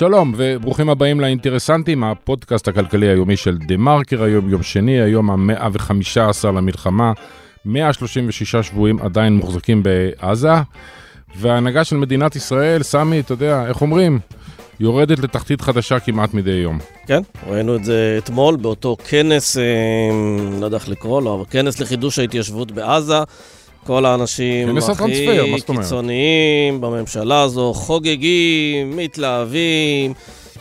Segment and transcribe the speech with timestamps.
[0.00, 5.68] שלום וברוכים הבאים לאינטרסנטים, הפודקאסט הכלכלי היומי של דה מרקר, היום יום שני, היום המאה
[5.72, 7.12] וחמישה עשר למלחמה,
[7.64, 10.52] 136 שבויים עדיין מוחזקים בעזה,
[11.36, 14.18] וההנהגה של מדינת ישראל, סמי, אתה יודע, איך אומרים?
[14.80, 16.78] יורדת לתחתית חדשה כמעט מדי יום.
[17.06, 19.62] כן, ראינו את זה אתמול באותו כנס, אה,
[20.60, 23.18] לא יודע איך לקרוא לו, אבל כנס לחידוש ההתיישבות בעזה.
[23.86, 25.26] כל האנשים הכי
[25.66, 30.12] קיצוניים בממשלה הזו חוגגים, מתלהבים,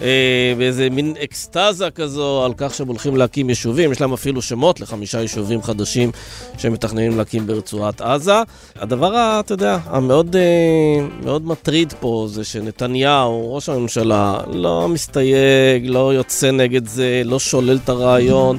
[0.02, 3.92] אה, באיזה מין אקסטזה כזו על כך שהם הולכים להקים יישובים.
[3.92, 6.12] יש להם אפילו שמות לחמישה יישובים חדשים
[6.58, 8.42] שהם מתכננים להקים ברצועת עזה.
[8.76, 16.14] הדבר, אתה יודע, המאוד אה, מאוד מטריד פה זה שנתניהו, ראש הממשלה, לא מסתייג, לא
[16.14, 18.58] יוצא נגד זה, לא שולל את הרעיון.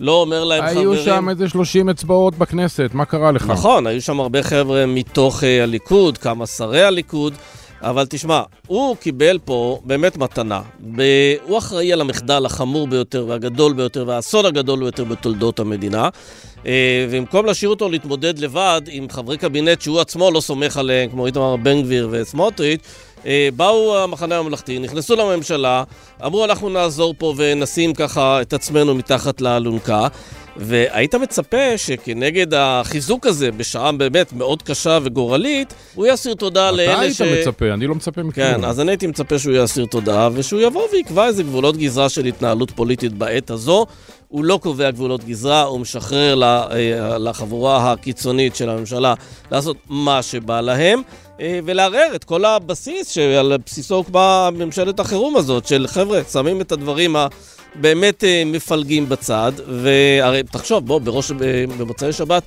[0.00, 0.88] לא אומר להם היו חברים...
[0.90, 3.46] היו שם איזה 30 אצבעות בכנסת, מה קרה לך?
[3.46, 7.34] נכון, היו שם הרבה חבר'ה מתוך uh, הליכוד, כמה שרי הליכוד,
[7.82, 10.60] אבל תשמע, הוא קיבל פה באמת מתנה.
[10.96, 11.02] ב...
[11.46, 16.08] הוא אחראי על המחדל החמור ביותר והגדול ביותר והאסון הגדול ביותר בתולדות המדינה.
[16.56, 16.66] Uh,
[17.10, 21.56] ובמקום להשאיר אותו להתמודד לבד עם חברי קבינט שהוא עצמו לא סומך עליהם, כמו איתמר
[21.56, 23.09] בן גביר וסמוטריץ', אה,
[23.56, 25.84] באו המחנה הממלכתי, נכנסו לממשלה,
[26.26, 30.08] אמרו אנחנו נעזור פה ונשים ככה את עצמנו מתחת לאלונקה.
[30.56, 37.20] והיית מצפה שכנגד החיזוק הזה, בשעה באמת מאוד קשה וגורלית, הוא יסיר תודה לאלה ש...
[37.20, 38.46] אתה היית מצפה, אני לא מצפה מכלום.
[38.46, 42.24] כן, אז אני הייתי מצפה שהוא יסיר תודה, ושהוא יבוא ויקבע איזה גבולות גזרה של
[42.24, 43.86] התנהלות פוליטית בעת הזו.
[44.28, 49.14] הוא לא קובע גבולות גזרה, הוא משחרר אה, לחבורה הקיצונית של הממשלה
[49.50, 51.02] לעשות מה שבא להם.
[51.40, 56.72] אה, ולערער את כל הבסיס שעל בסיסו הוקמה ממשלת החירום הזאת, של חבר'ה, שמים את
[56.72, 61.30] הדברים הבאמת אה, מפלגים בצד, והרי תחשוב, בוא, בראש,
[61.78, 62.42] במוצאי שבת,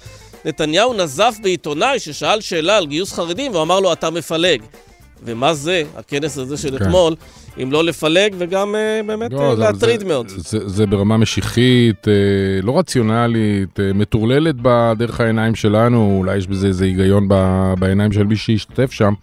[0.45, 4.61] נתניהו נזף בעיתונאי ששאל שאלה על גיוס חרדים, והוא אמר לו, אתה מפלג.
[5.25, 6.85] ומה זה, הכנס הזה של כן.
[6.85, 7.15] אתמול,
[7.63, 10.27] אם לא לפלג וגם uh, באמת לא, uh, להטריד זה, מאוד.
[10.27, 16.67] זה, זה זה ברמה משיחית, uh, לא רציונלית, מטורללת בדרך העיניים שלנו, אולי יש בזה
[16.67, 17.33] איזה היגיון ב,
[17.79, 19.13] בעיניים של מי שהשתתף שם,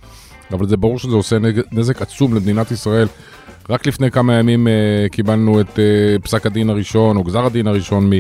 [0.53, 1.37] אבל זה ברור שזה עושה
[1.73, 3.07] נזק עצום למדינת ישראל.
[3.71, 8.11] רק לפני כמה ימים uh, קיבלנו את uh, פסק הדין הראשון, או גזר הדין הראשון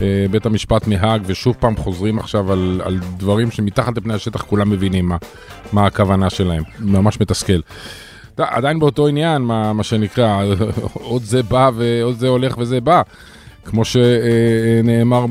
[0.00, 5.08] מבית המשפט מהאג, ושוב פעם חוזרים עכשיו על, על דברים שמתחת לפני השטח כולם מבינים
[5.08, 5.16] מה,
[5.72, 6.62] מה הכוונה שלהם.
[6.78, 7.60] ממש מתסכל.
[8.36, 10.42] עדיין באותו עניין, מה, מה שנקרא,
[10.92, 13.02] עוד זה בא ועוד זה הולך וזה בא.
[13.64, 15.26] כמו שנאמר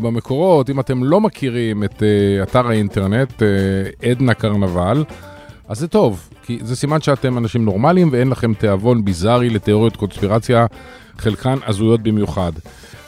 [0.00, 5.04] במקורות, אם אתם לא מכירים את אה, אתר האינטרנט, אה, עדנה קרנבל,
[5.68, 10.66] אז זה טוב, כי זה סימן שאתם אנשים נורמליים ואין לכם תיאבון ביזארי לתיאוריות קונספירציה,
[11.18, 12.52] חלקן הזויות במיוחד.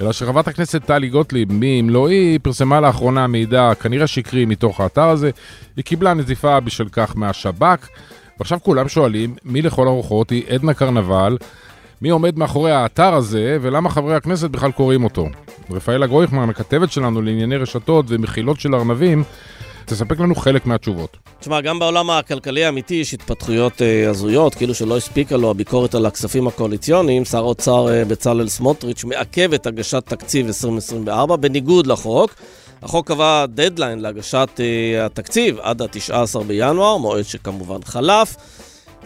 [0.00, 4.80] אלא שחברת הכנסת טלי גוטליב, מי אם לא היא, פרסמה לאחרונה מידע כנראה שקרי מתוך
[4.80, 5.30] האתר הזה.
[5.76, 7.88] היא קיבלה נזיפה בשל כך מהשב"כ.
[8.38, 11.36] ועכשיו כולם שואלים, מי לכל הרוחות היא עדנה קרנבל,
[12.02, 15.28] מי עומד מאחורי האתר הזה, ולמה חברי הכנסת בכלל קוראים אותו.
[15.70, 19.24] רפאלה גרויכמן, הכתבת שלנו לענייני רשתות ומחילות של ארנבים,
[19.86, 21.16] תספק לנו חלק מהתשובות.
[21.40, 26.06] תשמע, גם בעולם הכלכלי האמיתי יש התפתחויות אה, הזויות, כאילו שלא הספיקה לו הביקורת על
[26.06, 27.24] הכספים הקואליציוניים.
[27.24, 32.34] שר האוצר אה, בצלאל סמוטריץ' מעכב את הגשת תקציב 2024 בניגוד לחוק.
[32.82, 38.36] החוק קבע דדליין להגשת uh, התקציב עד ה-19 בינואר, מועד שכמובן חלף.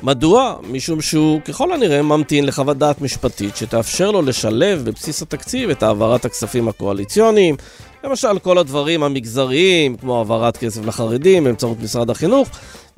[0.02, 0.56] מדוע?
[0.62, 6.24] משום שהוא ככל הנראה ממתין לחוות דעת משפטית שתאפשר לו לשלב בבסיס התקציב את העברת
[6.24, 7.56] הכספים הקואליציוניים,
[8.04, 12.48] למשל כל הדברים המגזריים, כמו העברת כסף לחרדים באמצעות משרד החינוך,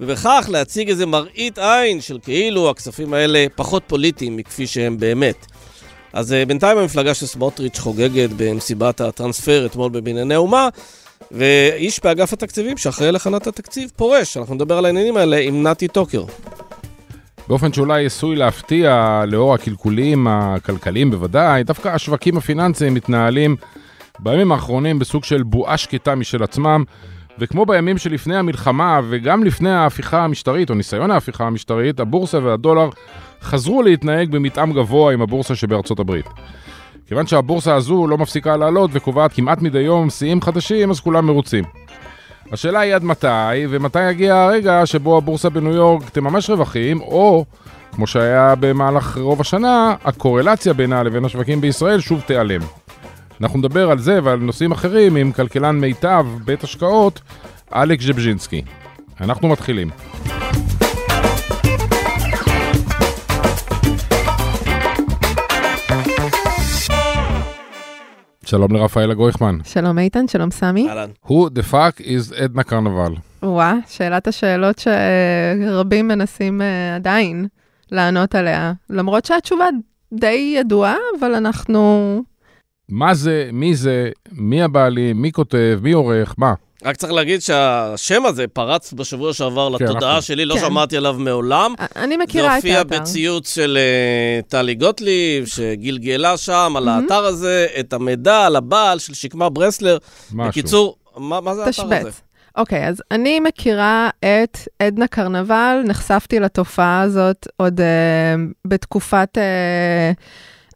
[0.01, 5.47] ובכך להציג איזה מראית עין של כאילו הכספים האלה פחות פוליטיים מכפי שהם באמת.
[6.13, 10.69] אז uh, בינתיים המפלגה של סמוטריץ' חוגגת במסיבת הטרנספר אתמול בבנייני האומה,
[11.31, 14.37] ואיש באגף התקציבים שאחראי להכנת התקציב פורש.
[14.37, 16.25] אנחנו נדבר על העניינים האלה עם נתי טוקר.
[17.49, 23.57] באופן שאולי עשוי להפתיע לאור הקלקולים הכלכליים בוודאי, דווקא השווקים הפיננסיים מתנהלים
[24.19, 26.85] בימים האחרונים בסוג של בועה שקטה משל עצמם,
[27.39, 32.89] וכמו בימים שלפני המלחמה וגם לפני ההפיכה המשטרית, או ניסיון ההפיכה המשטרית, הבורסה והדולר
[33.43, 36.27] חזרו להתנהג במתאם גבוה עם הבורסה שבארצות הברית.
[37.09, 41.65] כיוון שהבורסה הזו לא מפסיקה לעלות וקובעת כמעט מדי יום שיאים חדשים, אז כולם מרוצים.
[42.53, 47.45] השאלה היא עד מתי, ומתי יגיע הרגע שבו הבורסה בניו יורק תממש רווחים, או,
[47.93, 52.61] כמו שהיה במהלך רוב השנה, הקורלציה בינה לבין השווקים בישראל שוב תיעלם.
[53.41, 57.21] אנחנו נדבר על זה ועל נושאים אחרים עם כלכלן מיטב, בית השקעות,
[57.75, 58.63] אלכס ז'בז'ינסקי.
[59.21, 59.91] אנחנו מתחילים.
[68.45, 69.59] שלום לרפאלה גויכמן.
[69.65, 70.89] שלום איתן, שלום סמי.
[70.89, 71.11] אהלן.
[71.27, 73.15] Who the fuck is עדנה קרנבל?
[73.43, 77.47] וואה, שאלת השאלות שרבים מנסים uh, עדיין
[77.93, 79.65] לענות עליה, למרות שהתשובה
[80.13, 82.23] די ידועה, אבל אנחנו...
[82.89, 86.55] מה זה, מי זה, מי הבעלים, מי כותב, מי עורך, מה?
[86.85, 90.23] רק צריך להגיד שהשם הזה פרץ בשבוע שעבר כן, לתודעה נכון.
[90.23, 90.61] שלי, לא כן.
[90.61, 91.75] שמעתי עליו מעולם.
[91.97, 92.83] אני מכירה את זה האתר.
[92.83, 97.03] הופיע בציוץ של אה, טלי גוטליב, שגלגלה שם על מהמם.
[97.03, 99.99] האתר הזה את המידע על הבעל של שקמה ברסלר.
[100.33, 100.49] משהו.
[100.49, 102.11] בקיצור, מה מה זה האתר הזה?
[102.57, 107.85] אוקיי, אז אני מכירה את עדנה קרנבל, נחשפתי לתופעה הזאת עוד uh,
[108.65, 110.21] בתקופת uh,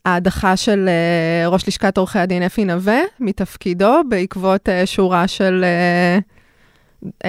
[0.04, 7.04] ההדחה של uh, ראש לשכת עורכי הדין אפי נווה מתפקידו, בעקבות uh, שורה של uh,
[7.08, 7.26] um,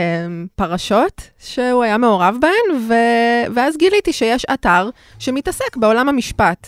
[0.56, 4.90] פרשות שהוא היה מעורב בהן, ו- ואז גיליתי שיש אתר
[5.20, 6.68] שמתעסק בעולם המשפט.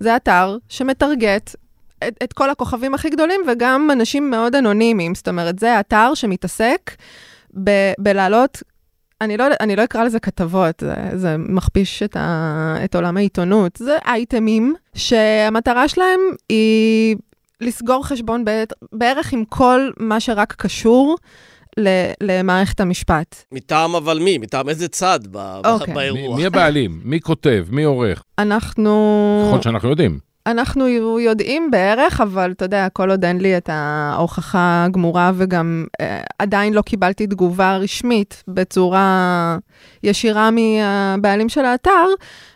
[0.00, 1.54] זה אתר שמטרגט
[2.08, 5.14] את, את כל הכוכבים הכי גדולים וגם אנשים מאוד אנונימיים.
[5.14, 6.96] זאת אומרת, זה אתר שמתעסק
[7.64, 8.62] ב- בלהעלות,
[9.20, 13.76] אני לא, אני לא אקרא לזה כתבות, זה, זה מכפיש את, ה, את עולם העיתונות.
[13.76, 17.16] זה אייטמים שהמטרה שלהם היא
[17.60, 18.44] לסגור חשבון
[18.92, 21.16] בערך עם כל מה שרק קשור
[21.78, 21.88] ל,
[22.22, 23.44] למערכת המשפט.
[23.52, 24.38] מטעם אבל מי?
[24.38, 25.86] מטעם איזה צד ב- ב- אוקיי.
[25.88, 26.36] מי, באירוע?
[26.36, 28.22] מי הבעלים, מי כותב, מי עורך?
[28.38, 29.42] אנחנו...
[29.44, 30.18] לפחות שאנחנו יודעים.
[30.46, 30.88] אנחנו
[31.18, 36.72] יודעים בערך, אבל אתה יודע, כל עוד אין לי את ההוכחה הגמורה, וגם אה, עדיין
[36.72, 39.58] לא קיבלתי תגובה רשמית בצורה
[40.02, 42.06] ישירה מהבעלים של האתר,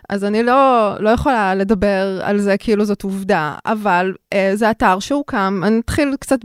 [0.08, 4.98] אז אני לא, לא יכולה לדבר על זה כאילו זאת עובדה, אבל אה, זה אתר
[4.98, 6.38] שהוקם, אני אתחיל קצת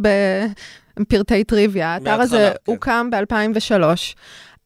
[1.00, 1.94] בפרטי טריוויה.
[1.94, 2.71] האתר הזה כן.
[2.71, 3.83] הוקם ב-2003.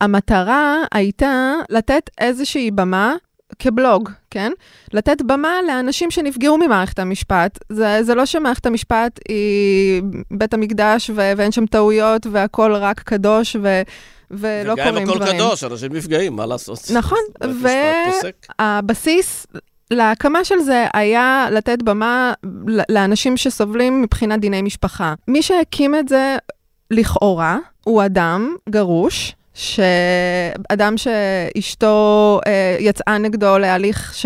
[0.02, 3.16] המטרה הייתה לתת איזושהי במה
[3.60, 4.52] כבלוג, כן?
[4.94, 7.60] לתת במה לאנשים שנפגעו ממערכת המשפט.
[7.70, 10.02] זה, זה לא שמערכת המשפט היא
[10.32, 13.82] בית המקדש ו- ואין שם טעויות והכול רק קדוש ו-
[14.32, 15.36] ולא וגם אם קורים הכל דברים.
[15.36, 16.80] קדוש, אנשים נפגעים, מה לעשות?
[16.94, 18.36] נכון, בית ו- משפט פוסק.
[18.60, 19.48] הבסיס
[19.92, 22.34] להקמה של זה היה לתת במה
[22.90, 25.14] לאנשים שסובלים מבחינת דיני משפחה.
[25.28, 26.38] מי שהקים את זה,
[26.92, 34.26] לכאורה, הוא אדם גרוש, שאדם שאשתו אה, יצאה נגדו להליך ש...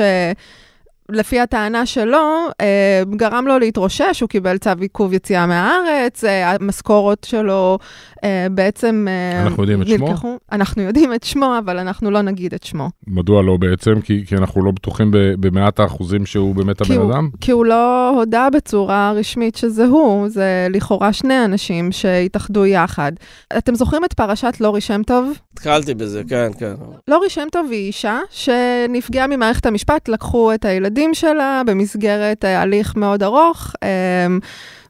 [1.09, 2.17] לפי הטענה שלו,
[2.61, 7.79] אה, גרם לו להתרושש, הוא קיבל צו עיכוב יציאה מהארץ, אה, המשכורת שלו
[8.23, 9.07] אה, בעצם...
[9.45, 10.07] אנחנו יודעים את שמו?
[10.07, 12.89] נלקחו- אנחנו יודעים את שמו, אבל אנחנו לא נגיד את שמו.
[13.07, 14.01] מדוע לא בעצם?
[14.01, 17.29] כי, כי אנחנו לא בטוחים במאת האחוזים שהוא באמת הבן הוא- אדם?
[17.41, 23.11] כי הוא לא הודה בצורה רשמית שזה הוא, זה לכאורה שני אנשים שהתאחדו יחד.
[23.57, 25.31] אתם זוכרים את פרשת לורי שם טוב?
[25.67, 26.73] התחלתי בזה, כן, כן.
[27.07, 32.95] לורי שם טוב היא אישה שנפגעה ממערכת המשפט, לקחו את הילדים שלה במסגרת אה, הליך
[32.95, 34.39] מאוד ארוך, אמ,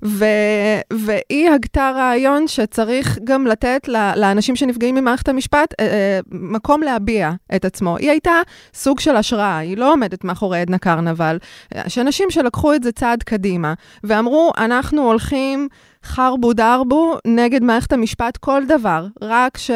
[0.05, 0.25] ו,
[0.93, 7.65] והיא הגתה רעיון שצריך גם לתת לאנשים שנפגעים ממערכת המשפט אה, אה, מקום להביע את
[7.65, 7.97] עצמו.
[7.97, 8.41] היא הייתה
[8.73, 11.37] סוג של השראה, היא לא עומדת מאחורי עדנה קרנבל.
[11.85, 13.73] יש אנשים שלקחו את זה צעד קדימה,
[14.03, 15.67] ואמרו, אנחנו הולכים
[16.03, 19.71] חרבו דרבו נגד מערכת המשפט כל דבר, רק ש,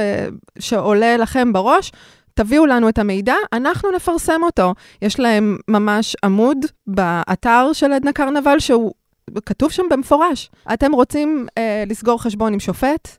[0.60, 1.92] שעולה לכם בראש.
[2.34, 4.74] תביאו לנו את המידע, אנחנו נפרסם אותו.
[5.02, 6.58] יש להם ממש עמוד
[6.88, 8.94] באתר של עדנה קרנבל שהוא
[9.46, 10.50] כתוב שם במפורש.
[10.74, 13.18] אתם רוצים אה, לסגור חשבון עם שופט?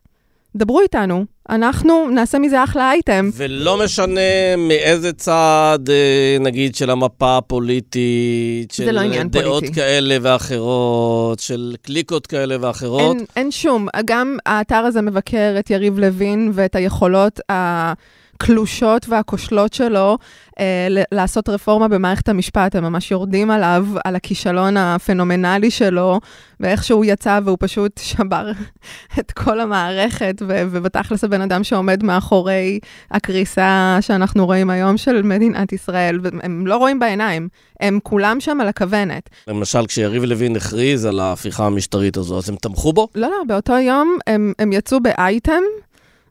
[0.55, 3.29] דברו איתנו, אנחנו נעשה מזה אחלה אייטם.
[3.33, 9.73] ולא משנה מאיזה צד, אה, נגיד, של המפה הפוליטית, של לא דעות פוליטי.
[9.73, 13.01] כאלה ואחרות, של קליקות כאלה ואחרות.
[13.01, 17.39] אין, אין שום, גם האתר הזה מבקר את יריב לוין ואת היכולות
[18.43, 20.17] הקלושות והכושלות שלו
[20.59, 22.75] אה, לעשות רפורמה במערכת המשפט.
[22.75, 26.19] הם ממש יורדים עליו, על הכישלון הפנומנלי שלו,
[26.59, 28.51] ואיך שהוא יצא והוא פשוט שבר
[29.19, 32.79] את כל המערכת, ו- ובתכלס הבן אדם שעומד מאחורי
[33.11, 37.47] הקריסה שאנחנו רואים היום של מדינת ישראל, והם לא רואים בעיניים,
[37.79, 39.29] הם כולם שם על הכוונת.
[39.47, 43.07] למשל, כשיריב לוין הכריז על ההפיכה המשטרית הזו, אז הם תמכו בו?
[43.15, 45.61] לא, לא, באותו יום הם, הם יצאו באייטם,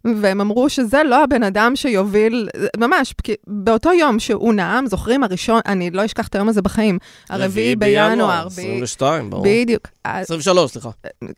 [0.05, 3.15] והם אמרו שזה לא הבן אדם שיוביל, ממש,
[3.47, 6.99] באותו יום שהוא נאם, זוכרים הראשון, אני לא אשכח את היום הזה בחיים,
[7.31, 9.45] הרביעי בינואר, ב- 22, ברור.
[9.47, 10.91] בדיוק, ה- 23, סליחה.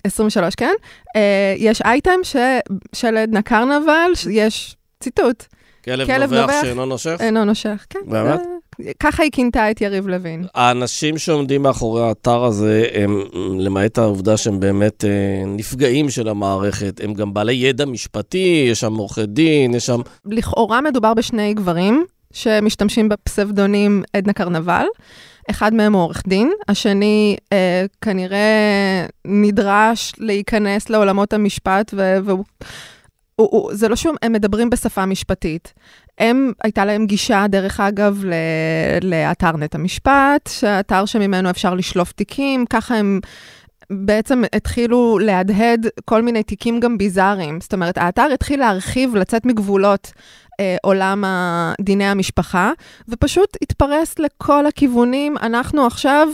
[0.05, 0.75] 23, כן?
[1.17, 2.21] אה, יש אייטם
[2.95, 5.45] של עדנה קרנבל, יש ציטוט,
[5.85, 6.63] כלב כלב נובח נובח.
[6.63, 7.17] שאינו נושך.
[7.21, 7.99] אינו נושך, כן.
[8.07, 8.41] באמת?
[9.01, 10.45] ככה היא כינתה את יריב לוין.
[10.55, 13.23] האנשים שעומדים מאחורי האתר הזה, הם,
[13.59, 15.11] למעט העובדה שהם באמת אה,
[15.47, 20.01] נפגעים של המערכת, הם גם בעלי ידע משפטי, יש שם עורכי דין, יש שם...
[20.27, 24.85] לכאורה מדובר בשני גברים שמשתמשים בפסבדונים עדנה קרנבל.
[25.51, 31.95] אחד מהם הוא עורך דין, השני אה, כנראה נדרש להיכנס לעולמות המשפט,
[32.25, 32.45] והוא
[33.41, 35.73] הוא, הוא, זה לא שום, הם מדברים בשפה משפטית.
[36.21, 38.33] הם, הייתה להם גישה, דרך אגב, ל,
[39.03, 43.21] לאתר נט המשפט, שהאתר שממנו אפשר לשלוף תיקים, ככה הם
[43.91, 47.61] בעצם התחילו להדהד כל מיני תיקים גם ביזאריים.
[47.61, 50.13] זאת אומרת, האתר התחיל להרחיב, לצאת מגבולות
[50.61, 51.25] אה, עולם
[51.81, 52.73] דיני המשפחה,
[53.09, 55.37] ופשוט התפרס לכל הכיוונים.
[55.39, 56.29] אנחנו עכשיו,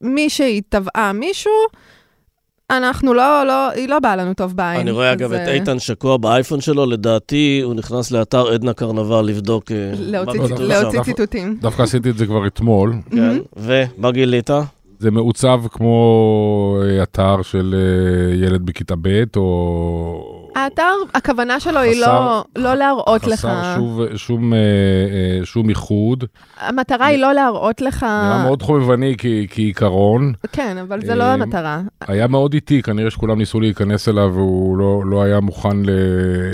[0.00, 1.52] מי שהיא תבעה מישהו,
[2.70, 4.80] אנחנו לא, לא, היא לא באה לנו טוב בעין.
[4.80, 9.72] אני רואה אגב את איתן שקוע באייפון שלו, לדעתי הוא נכנס לאתר עדנה קרנבל לבדוק...
[9.72, 9.92] אה,
[10.58, 11.56] להוציא ציטוטים.
[11.60, 12.94] דווקא עשיתי את זה כבר אתמול.
[13.10, 14.50] כן, ומה גילית?
[14.98, 17.74] זה מעוצב כמו אה, אתר של
[18.42, 23.38] ילד בכיתה ב' או האתר, הכוונה שלו היא לא, לא להראות חסר לך...
[23.38, 26.24] חסר שוב, שום, אה, אה, שום איחוד.
[26.60, 28.02] המטרה היא לא להראות לך...
[28.02, 29.14] נראה מאוד חובבני
[29.50, 30.32] כעיקרון.
[30.52, 31.80] כן, אבל זה לא אה, המטרה.
[32.08, 35.90] היה מאוד איטי, כנראה שכולם ניסו להיכנס אליו, והוא לא, לא היה מוכן ל,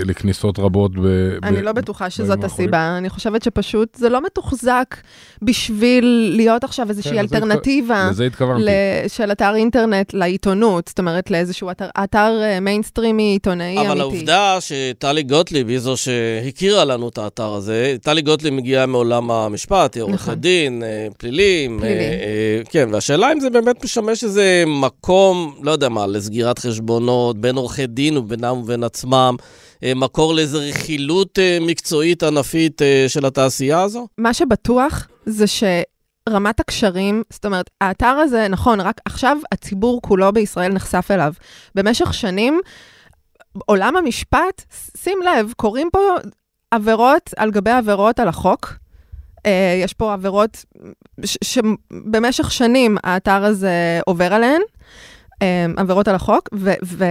[0.05, 0.91] לכניסות רבות.
[0.95, 1.05] ב,
[1.43, 2.97] אני ב, לא בטוחה שזאת הסיבה.
[2.97, 4.95] אני חושבת שפשוט זה לא מתוחזק
[5.41, 8.07] בשביל להיות עכשיו איזושהי כן, אלטרנטיבה.
[8.09, 8.71] לזה התכוונתי.
[9.07, 12.31] של אתר אינטרנט לעיתונות, זאת אומרת, לאיזשהו אתר, אתר
[12.61, 18.53] מיינסטרימי עיתונאי אבל העובדה שטלי גוטליב היא זו שהכירה לנו את האתר הזה, טלי גוטליב
[18.53, 20.35] מגיעה מעולם המשפט, היא עורכת נכון.
[20.35, 21.79] דין, אה, פלילים.
[21.79, 21.99] פלילי.
[21.99, 27.37] אה, אה, כן, והשאלה אם זה באמת משמש איזה מקום, לא יודע מה, לסגירת חשבונות
[27.37, 29.35] בין עורכי דין ובינם ובין עצמם.
[29.95, 34.07] מקור לאיזו רכילות מקצועית ענפית של התעשייה הזו?
[34.17, 35.63] מה שבטוח זה ש...
[36.29, 41.33] רמת הקשרים, זאת אומרת, האתר הזה, נכון, רק עכשיו הציבור כולו בישראל נחשף אליו.
[41.75, 42.59] במשך שנים
[43.65, 44.61] עולם המשפט,
[44.97, 45.99] שים לב, קורים פה
[46.71, 48.73] עבירות על גבי עבירות על החוק.
[49.37, 49.43] Uh,
[49.83, 50.65] יש פה עבירות
[51.43, 54.61] שבמשך שנים האתר הזה עובר עליהן,
[55.33, 55.37] uh,
[55.77, 57.03] עבירות על החוק, ו-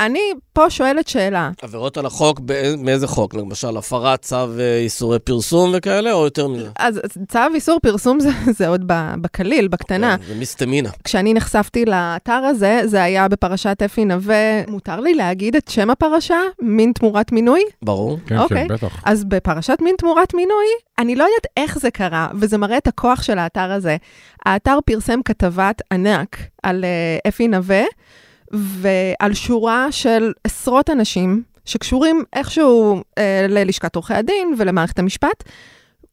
[0.00, 0.20] אני
[0.52, 1.50] פה שואלת שאלה.
[1.62, 2.40] עבירות על החוק,
[2.78, 3.34] מאיזה חוק?
[3.34, 6.68] למשל, הפרת צו אה, איסורי פרסום וכאלה, או יותר מזה?
[6.78, 7.00] אז
[7.32, 8.82] צו איסור פרסום זה, זה עוד
[9.20, 10.16] בקליל, בקטנה.
[10.18, 10.90] כן, זה מסתמינה.
[11.04, 14.62] כשאני נחשפתי לאתר הזה, זה היה בפרשת אפי נווה.
[14.68, 16.38] מותר לי להגיד את שם הפרשה?
[16.60, 17.62] מין תמורת מינוי?
[17.82, 18.18] ברור.
[18.26, 18.68] כן, אוקיי.
[18.68, 19.02] כן, בטח.
[19.04, 20.66] אז בפרשת מין תמורת מינוי,
[20.98, 23.96] אני לא יודעת איך זה קרה, וזה מראה את הכוח של האתר הזה.
[24.46, 27.82] האתר פרסם כתבת ענק על uh, אפי נווה.
[28.52, 35.44] ועל שורה של עשרות אנשים שקשורים איכשהו אה, ללשכת עורכי הדין ולמערכת המשפט,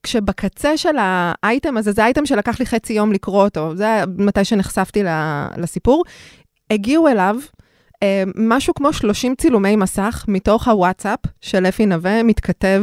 [0.02, 5.02] כשבקצה של האייטם הזה, זה אייטם שלקח לי חצי יום לקרוא אותו, זה מתי שנחשפתי
[5.56, 6.04] לסיפור,
[6.70, 7.36] הגיעו אליו
[8.02, 12.82] אה, משהו כמו 30 צילומי מסך מתוך הוואטסאפ של אפי נווה, מתכתב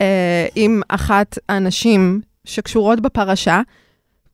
[0.00, 3.60] אה, עם אחת הנשים שקשורות בפרשה,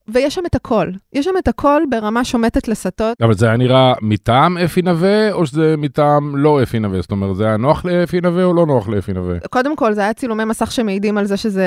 [0.09, 0.89] ויש שם את הכל.
[1.13, 3.23] יש שם את הכל ברמה שומטת לסטות.
[3.23, 7.01] אבל זה היה נראה מטעם אפי נווה, או שזה מטעם לא אפי נווה?
[7.01, 9.39] זאת אומרת, זה היה נוח לאפי נווה או לא נוח לאפי נווה?
[9.51, 11.67] קודם כל, זה היה צילומי מסך שמעידים על זה שזה...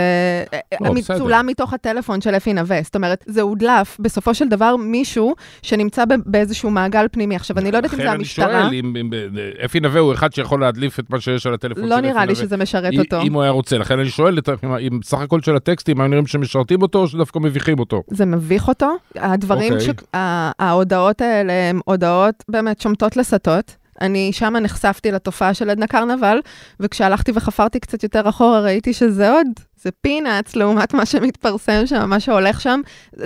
[0.81, 2.79] לא, מצולם מתוך הטלפון של אפי נווה.
[2.83, 7.35] זאת אומרת, זה הודלף, בסופו של דבר, מישהו שנמצא באיזשהו מעגל פנימי.
[7.35, 8.47] עכשיו, אני לא יודעת אם זה המשטרה.
[8.47, 9.09] לכן אני שואל, אם
[9.65, 12.57] אפי נווה הוא אחד שיכול להדליף את מה שיש על הטלפון לא נראה לי שזה
[12.57, 13.21] משרת אותו.
[13.21, 13.77] אם הוא היה רוצה.
[13.77, 14.37] לכן אני שואל,
[14.79, 18.03] אם סך הכל של הטקסטים, היו נראים שמשרתים אותו, או שדווקא מביכים אותו?
[18.07, 18.95] זה מביך אותו.
[19.15, 19.89] הדברים, okay.
[19.89, 20.05] אוקיי.
[20.59, 23.75] ההודעות האלה הן הודעות באמת שומטות לסטות.
[24.01, 26.39] אני שמה נחשפתי לתופעה של עדנה קרנבל,
[26.79, 29.47] וכשהלכתי וחפרתי קצת יותר אחורה, ראיתי שזה עוד,
[29.81, 32.81] זה פינאץ לעומת מה שמתפרסם שם, מה שהולך שם.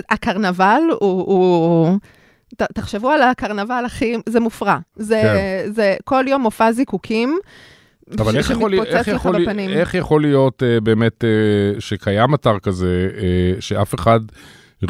[0.10, 1.24] הקרנבל הוא...
[1.26, 1.98] הוא
[2.58, 4.78] ת, תחשבו על הקרנבל הכי, זה מופרע.
[4.96, 5.72] זה, כן.
[5.72, 7.40] זה כל יום מופע זיקוקים.
[8.20, 13.62] אבל איך יכול, איך, יכול, איך יכול להיות uh, באמת uh, שקיים אתר כזה, uh,
[13.62, 14.20] שאף אחד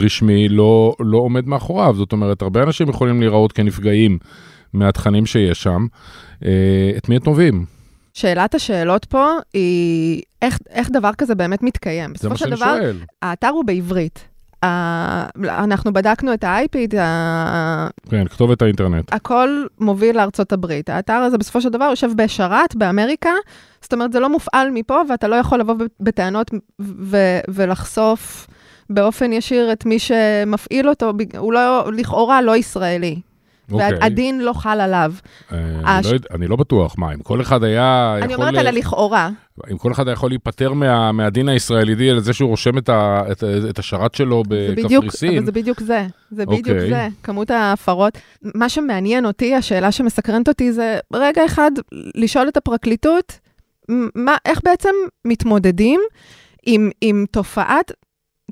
[0.02, 1.96] רשמי לא, לא עומד מאחוריו.
[1.98, 4.18] זאת אומרת, הרבה אנשים יכולים להיראות כנפגעים
[4.74, 5.88] מהתכנים שיש שם.
[6.46, 7.32] אה, את מי אתם
[8.14, 12.14] שאלת השאלות פה היא איך, איך דבר כזה באמת מתקיים.
[12.16, 12.98] זה מה שאני דבר, שואל.
[13.22, 14.28] האתר הוא בעברית.
[15.44, 17.88] אנחנו בדקנו את ה-IP, את ה...
[18.10, 19.14] כן, כתובת האינטרנט.
[19.14, 20.90] הכל מוביל לארצות הברית.
[20.90, 23.34] האתר הזה בסופו של דבר יושב בשרת, באמריקה,
[23.82, 26.52] זאת אומרת, זה לא מופעל מפה, ואתה לא יכול לבוא בטענות
[27.48, 28.48] ולחשוף
[28.90, 33.20] באופן ישיר את מי שמפעיל אותו, הוא לא, לכאורה לא ישראלי.
[33.72, 33.94] אוקיי.
[34.02, 35.14] והדין לא חל עליו.
[35.52, 36.00] אה.
[36.04, 39.30] לא, אני לא בטוח, מה, אם כל אחד היה אני אומרת על הלכאורה.
[39.72, 43.44] אם כל אחד יכול להיפטר מה, מהדין הישראלי על זה שהוא רושם את, ה, את,
[43.70, 45.38] את השרת שלו בקפריסין.
[45.38, 46.90] אבל זה בדיוק זה, זה בדיוק אוקיי.
[46.90, 48.18] זה, כמות ההפרות.
[48.42, 51.72] מה שמעניין אותי, השאלה שמסקרנת אותי זה רגע אחד
[52.16, 53.40] לשאול את הפרקליטות,
[54.16, 54.94] מה, איך בעצם
[55.26, 56.02] מתמודדים
[57.02, 57.92] עם תופעת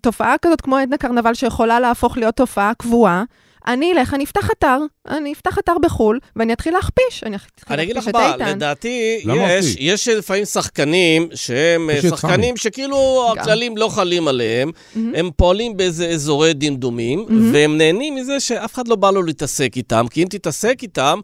[0.02, 3.24] תופעה כזאת כמו עדנה קרנבל שיכולה להפוך להיות תופעה קבועה,
[3.68, 7.24] אני אלך, אני אפתח אתר, אני אפתח אתר בחו"ל, ואני אתחיל להכפיש.
[7.24, 8.56] אני אתחיל אני אגיד לך להכפיש את מה, איתן.
[8.56, 9.76] לדעתי, יש?
[9.80, 13.42] יש לפעמים שחקנים שהם את שחקנים שכאילו גם.
[13.42, 15.16] הכללים לא חלים עליהם, מהמם.
[15.16, 20.06] הם פועלים באיזה אזורי דמדומים, והם נהנים מזה שאף אחד לא בא לו להתעסק איתם,
[20.10, 21.20] כי אם תתעסק איתם,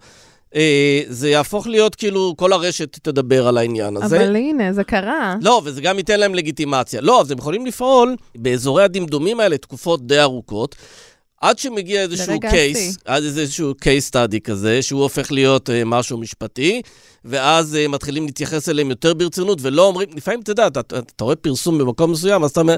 [1.10, 4.18] זה יהפוך להיות כאילו, כל הרשת תדבר על העניין הזה.
[4.18, 5.36] אבל הנה, זה קרה.
[5.42, 7.02] לא, וזה גם ייתן להם לגיטימציה.
[7.02, 10.76] לא, אז הם יכולים לפעול באזורי הדמדומים האלה תקופות די ארוכות,
[11.42, 12.98] עד שמגיע איזשהו קייס.
[13.06, 16.82] עד איזשהו קייס סטאדי כזה, שהוא הופך להיות אה, משהו משפטי,
[17.26, 21.24] ואז אה, מתחילים להתייחס אליהם יותר ברצינות, ולא אומרים, לפעמים, אתה יודע, אתה, אתה, אתה
[21.24, 22.76] רואה פרסום במקום מסוים, אז אתה אומר,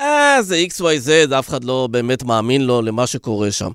[0.00, 3.70] אה, זה XYZ, אף אחד לא באמת מאמין לו למה שקורה שם.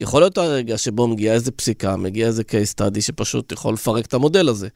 [0.00, 4.14] יכול להיות הרגע שבו מגיעה איזה פסיקה, מגיע איזה קייס סטאדי שפשוט יכול לפרק את
[4.14, 4.68] המודל הזה.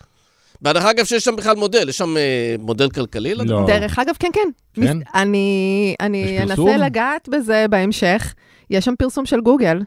[0.63, 3.61] דרך אגב, שיש שם בכלל מודל, יש שם אה, מודל כלכלי לדבר?
[3.61, 3.67] לא.
[3.67, 4.49] דרך אגב, כן, כן.
[4.75, 4.97] כן?
[4.99, 6.43] מס- אני, אני?
[6.43, 8.35] אנסה לגעת בזה בהמשך.
[8.71, 9.79] יש שם פרסום של גוגל.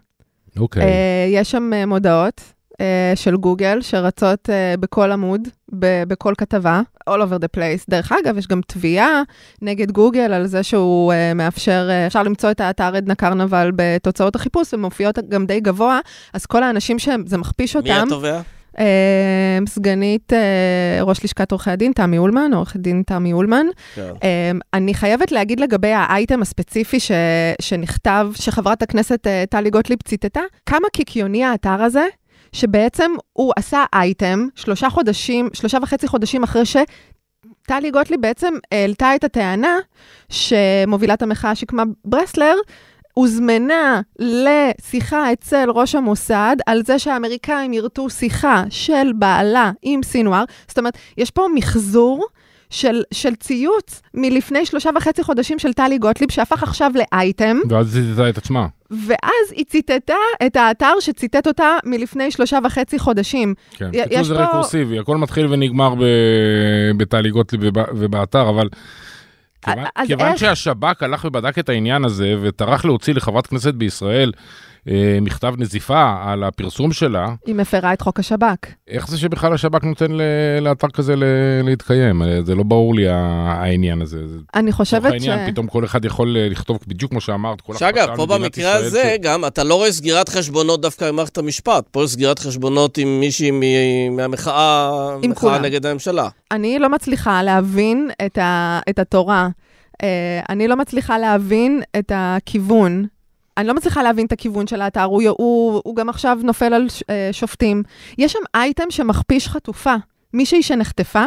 [0.59, 0.83] אוקיי.
[0.83, 0.87] אה,
[1.29, 2.41] יש שם אה, מודעות
[3.15, 5.47] של גוגל שרצות אה, בכל עמוד,
[6.07, 7.85] בכל כתבה, all over the place.
[7.89, 9.21] דרך אגב, יש גם תביעה
[9.61, 14.35] נגד גוגל על זה שהוא אה, מאפשר, אה, אפשר למצוא את האתר עדנה קרנבל בתוצאות
[14.35, 15.99] החיפוש, ומופיעות גם די גבוה,
[16.33, 18.41] אז כל האנשים שזה מכפיש מי אותם, התובע?
[18.79, 23.65] אה, סגנית אה, ראש לשכת עורכי הדין, תמי אולמן, עורכת דין תמי אולמן.
[23.95, 24.11] כן.
[24.15, 27.11] Um, אני חייבת להגיד לגבי האייטם הספציפי ש,
[27.61, 32.05] שנכתב, שחברת הכנסת uh, טלי גוטליב ציטטה, כמה קיקיוני האתר הזה,
[32.51, 39.23] שבעצם הוא עשה אייטם שלושה חודשים, שלושה וחצי חודשים אחרי שטלי גוטליב בעצם העלתה את
[39.23, 39.77] הטענה
[40.29, 42.55] שמובילת המחאה שקמה ברסלר,
[43.13, 50.43] הוזמנה לשיחה אצל ראש המוסד על זה שהאמריקאים ירתו שיחה של בעלה עם סינואר.
[50.67, 52.25] זאת אומרת, יש פה מחזור
[52.69, 58.29] של, של ציוץ מלפני שלושה וחצי חודשים של טלי גוטליב, שהפך עכשיו לאייטם, ואז ציטטה
[58.29, 58.67] את עצמה.
[58.91, 60.13] ואז היא ציטטה
[60.45, 63.53] את האתר שציטט אותה מלפני שלושה וחצי חודשים.
[63.71, 66.01] כן, קיצור זה פה- רקורסיבי, הכל מתחיל ונגמר ב-
[66.97, 68.69] בטלי גוטליב וב- ובאתר, אבל...
[69.65, 74.31] כיוון- כיוון איך- שהשב"כ הלך ובדק את העניין הזה וטרח להוציא לחברת כנסת בישראל
[75.21, 78.67] מכתב נזיפה על הפרסום שלה, היא מפרה את חוק השב"כ.
[78.87, 80.11] איך זה שבכלל השב"כ נותן
[80.61, 81.13] לאתר כזה
[81.63, 82.21] להתקיים?
[82.23, 84.27] אה, זה לא ברור לי העניין הזה.
[84.27, 85.27] זה- אני חושבת ש...
[85.27, 89.15] העניין, פתאום כל אחד יכול אה, לכתוב בדיוק כמו שאמרת, כל שאגב, פה במקרה הזה,
[89.21, 91.85] גם אתה לא רואה סגירת חשבונות דווקא במערכת המשפט.
[91.91, 93.51] פה יש סגירת חשבונות עם מישהי
[94.11, 94.89] מהמחאה
[95.23, 95.59] עם מחאה.
[95.59, 96.27] נגד הממשלה.
[96.51, 99.47] אני לא מצליחה להבין את, ה, את התורה.
[99.93, 100.05] Uh,
[100.49, 103.05] אני לא מצליחה להבין את הכיוון.
[103.57, 106.89] אני לא מצליחה להבין את הכיוון של האתר, הוא, הוא, הוא גם עכשיו נופל על
[106.89, 107.83] ש, uh, שופטים.
[108.17, 109.95] יש שם אייטם שמכפיש חטופה,
[110.33, 111.23] מישהי שנחטפה,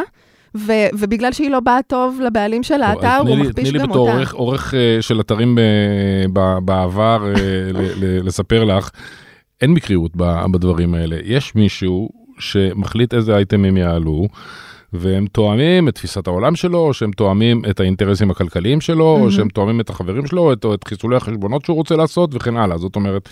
[0.57, 3.89] ו, ובגלל שהיא לא באה טוב לבעלים של האתר, הוא לי- מכפיש תני לי גם
[3.89, 4.13] בתור אותה.
[4.17, 5.63] עורך, עורך אה, של אתרים אה,
[6.33, 7.33] ב- בעבר אה,
[7.73, 8.89] ל- ל- לספר לך,
[9.61, 10.11] אין מקריות
[10.51, 11.17] בדברים האלה.
[11.23, 14.27] יש מישהו שמחליט איזה אייטם הם יעלו,
[14.93, 19.31] והם תואמים את תפיסת העולם שלו, או שהם תואמים את האינטרסים הכלכליים שלו, או מהמם.
[19.31, 22.77] שהם תואמים את החברים שלו, את, או את חיסולי החשבונות שהוא רוצה לעשות, וכן הלאה.
[22.77, 23.29] זאת אומרת,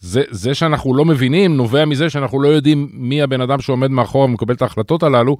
[0.00, 4.22] זה, זה שאנחנו לא מבינים נובע מזה שאנחנו לא יודעים מי הבן אדם שעומד מאחור
[4.22, 5.36] ומקבל את ההחלטות הללו,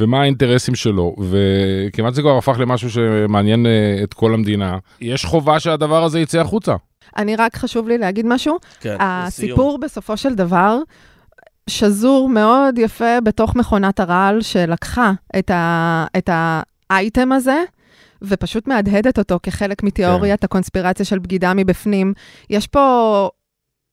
[0.00, 1.16] ומה האינטרסים שלו.
[1.28, 4.78] וכמעט זה כבר הפך למשהו שמעניין אה, את כל המדינה.
[5.00, 6.74] יש חובה שהדבר הזה יצא החוצה.
[7.16, 8.56] אני רק חשוב לי להגיד משהו.
[8.80, 9.00] כן, לסיום.
[9.00, 10.78] הסיפור בסופו של דבר
[11.70, 16.30] שזור מאוד יפה בתוך מכונת הרעל שלקחה את, ה, את
[16.90, 17.62] האייטם הזה.
[18.24, 20.44] ופשוט מהדהדת אותו כחלק מתיאוריית כן.
[20.44, 22.12] הקונספירציה של בגידה מבפנים.
[22.50, 23.28] יש פה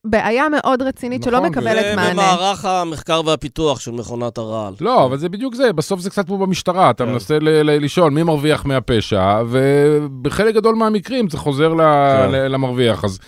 [0.05, 2.13] בעיה מאוד רצינית שלא נכון, מקבלת זה מענה.
[2.13, 4.73] במערך המחקר והפיתוח של מכונת הרעל.
[4.82, 7.12] לא, אבל זה בדיוק זה, בסוף זה קצת כמו במשטרה, אתה כן.
[7.12, 12.32] מנסה ל- ל- לשאול מי מרוויח מהפשע, ובחלק גדול מהמקרים זה חוזר ל- כן.
[12.32, 13.03] ל- למרוויח.
[13.03, 13.19] אז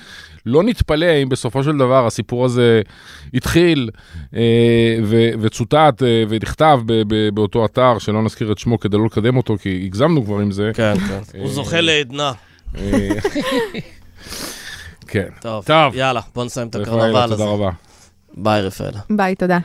[0.46, 2.82] לא נתפלא אם בסופו של דבר הסיפור הזה
[3.34, 3.90] התחיל
[4.36, 4.42] אה,
[5.04, 9.38] ו- וצוטט אה, ונכתב ב- ב- באותו אתר, שלא נזכיר את שמו כדי לא לקדם
[9.38, 10.72] אותו, כי הגזמנו כבר עם זה.
[10.74, 11.40] כן, כן.
[11.40, 12.32] הוא זוכה לעדנה.
[12.78, 13.10] אה,
[15.08, 15.28] כן.
[15.42, 15.96] טוב, טוב.
[15.96, 17.36] יאללה, בוא נסיים את הקרנבל הזה.
[17.38, 17.70] תודה רבה.
[18.38, 19.00] ביי, רפאלה.
[19.10, 19.60] ביי, תודה.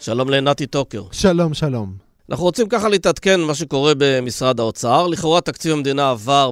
[0.00, 1.02] שלום לנתי טוקר.
[1.12, 2.01] שלום, שלום.
[2.30, 5.06] אנחנו רוצים ככה להתעדכן מה שקורה במשרד האוצר.
[5.06, 6.50] לכאורה תקציב המדינה עבר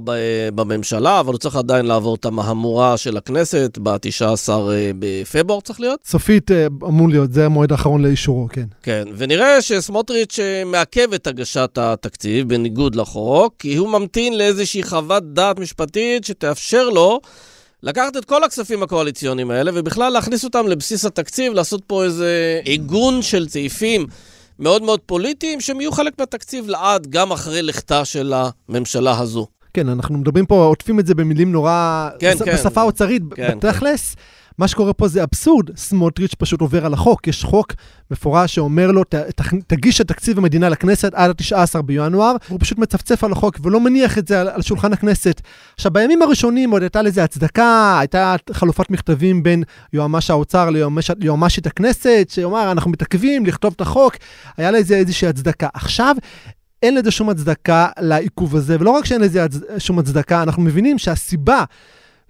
[0.55, 4.51] בממשלה, אבל הוא צריך עדיין לעבור את המהמורה של הכנסת ב-19
[4.99, 6.01] בפברואר צריך להיות.
[6.07, 8.65] סופית אה, אמור להיות, זה המועד האחרון לאישורו, כן.
[8.83, 15.35] כן, ונראה שסמוטריץ' אה, מעכב את הגשת התקציב בניגוד לחוק, כי הוא ממתין לאיזושהי חוות
[15.35, 17.21] דעת משפטית שתאפשר לו
[17.83, 23.23] לקחת את כל הכספים הקואליציוניים האלה ובכלל להכניס אותם לבסיס התקציב, לעשות פה איזה עיגון
[23.23, 24.07] של סעיפים
[24.61, 28.33] מאוד מאוד פוליטיים, שהם יהיו חלק מהתקציב לעד, גם אחרי לכתה של
[28.69, 29.47] הממשלה הזו.
[29.75, 32.09] כן, אנחנו מדברים פה, עוטפים את זה במילים נורא...
[32.19, 32.55] כן, בש- כן.
[32.55, 34.17] בשפה אוצרית, כן, בתכלס.
[34.61, 37.29] מה שקורה פה זה אבסורד, סמוטריץ' פשוט עובר על החוק.
[37.29, 37.73] יש חוק
[38.11, 42.79] מפורש שאומר לו, "ת- תכ- תגיש את תקציב המדינה לכנסת עד ה-19 בינואר, והוא פשוט
[42.79, 45.41] מצפצף על החוק ולא מניח את זה על, על שולחן הכנסת.
[45.75, 51.67] עכשיו, בימים הראשונים עוד הייתה לזה הצדקה, הייתה חלופת מכתבים בין יועמ"ש האוצר ליועמ"ש- ליועמ"שית
[51.67, 54.17] הכנסת, שאומר, אנחנו מתעכבים לכתוב את החוק,
[54.57, 55.69] היה לזה איזושהי הצדקה.
[55.75, 56.17] עכשיו,
[56.83, 59.47] אין לזה שום הצדקה לעיכוב הזה, ולא רק שאין לזה
[59.79, 61.65] שום הצדקה, אנחנו מבינים שהסיבה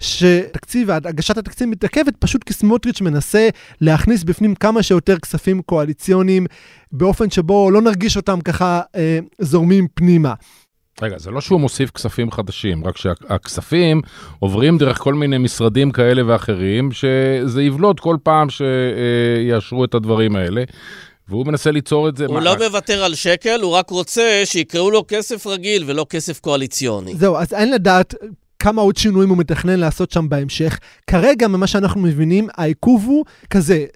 [0.01, 3.49] שתקציב, הגשת התקציב מתעכבת פשוט כי סמוטריץ' מנסה
[3.81, 6.47] להכניס בפנים כמה שיותר כספים קואליציוניים
[6.93, 10.35] באופן שבו לא נרגיש אותם ככה אה, זורמים פנימה.
[11.03, 14.01] רגע, זה לא שהוא מוסיף כספים חדשים, רק שהכספים
[14.39, 20.63] עוברים דרך כל מיני משרדים כאלה ואחרים, שזה יבלוט כל פעם שיאשרו את הדברים האלה,
[21.29, 22.27] והוא מנסה ליצור את זה.
[22.27, 26.41] הוא מה- לא מוותר על שקל, הוא רק רוצה שיקראו לו כסף רגיל ולא כסף
[26.41, 27.15] קואליציוני.
[27.15, 28.15] זהו, אז אין לדעת
[28.61, 30.79] כמה עוד שינויים הוא מתכנן לעשות שם בהמשך.
[31.07, 33.87] כרגע, ממה שאנחנו מבינים, העיכוב הוא כזה.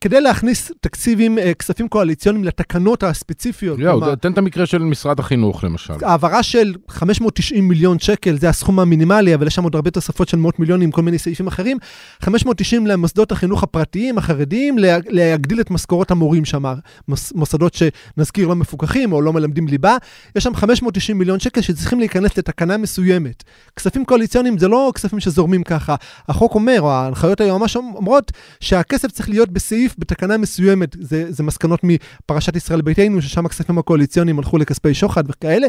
[0.00, 5.20] כדי להכניס תקציבים, אה, כספים קואליציוניים לתקנות הספציפיות, יואו, כלומר, תן את המקרה של משרד
[5.20, 5.92] החינוך למשל.
[6.02, 10.36] העברה של 590 מיליון שקל, זה הסכום המינימלי, אבל יש שם עוד הרבה תוספות של
[10.36, 11.78] מאות מיליונים, כל מיני סעיפים אחרים.
[12.22, 16.62] 590 למוסדות החינוך הפרטיים, החרדיים, לה- להגדיל את משכורות המורים שם,
[17.08, 19.96] מוס, מוסדות שנזכיר לא מפוקחים או לא מלמדים ליבה.
[20.36, 23.44] יש שם 590 מיליון שקל שצריכים להיכנס לתקנה מסוימת.
[23.76, 25.94] כספים קואליציוניים זה לא כספים שזורמים ככה.
[26.28, 30.96] החוק אומר, או ההנחיות היועמ"ש אומרות, שהכסף צריך להיות בסעיף, בתקנה מסוימת.
[31.00, 35.66] זה, זה מסקנות מפרשת ישראל ביתנו, ששם הכספים הקואליציוניים הלכו לכספי שוחד וכאלה.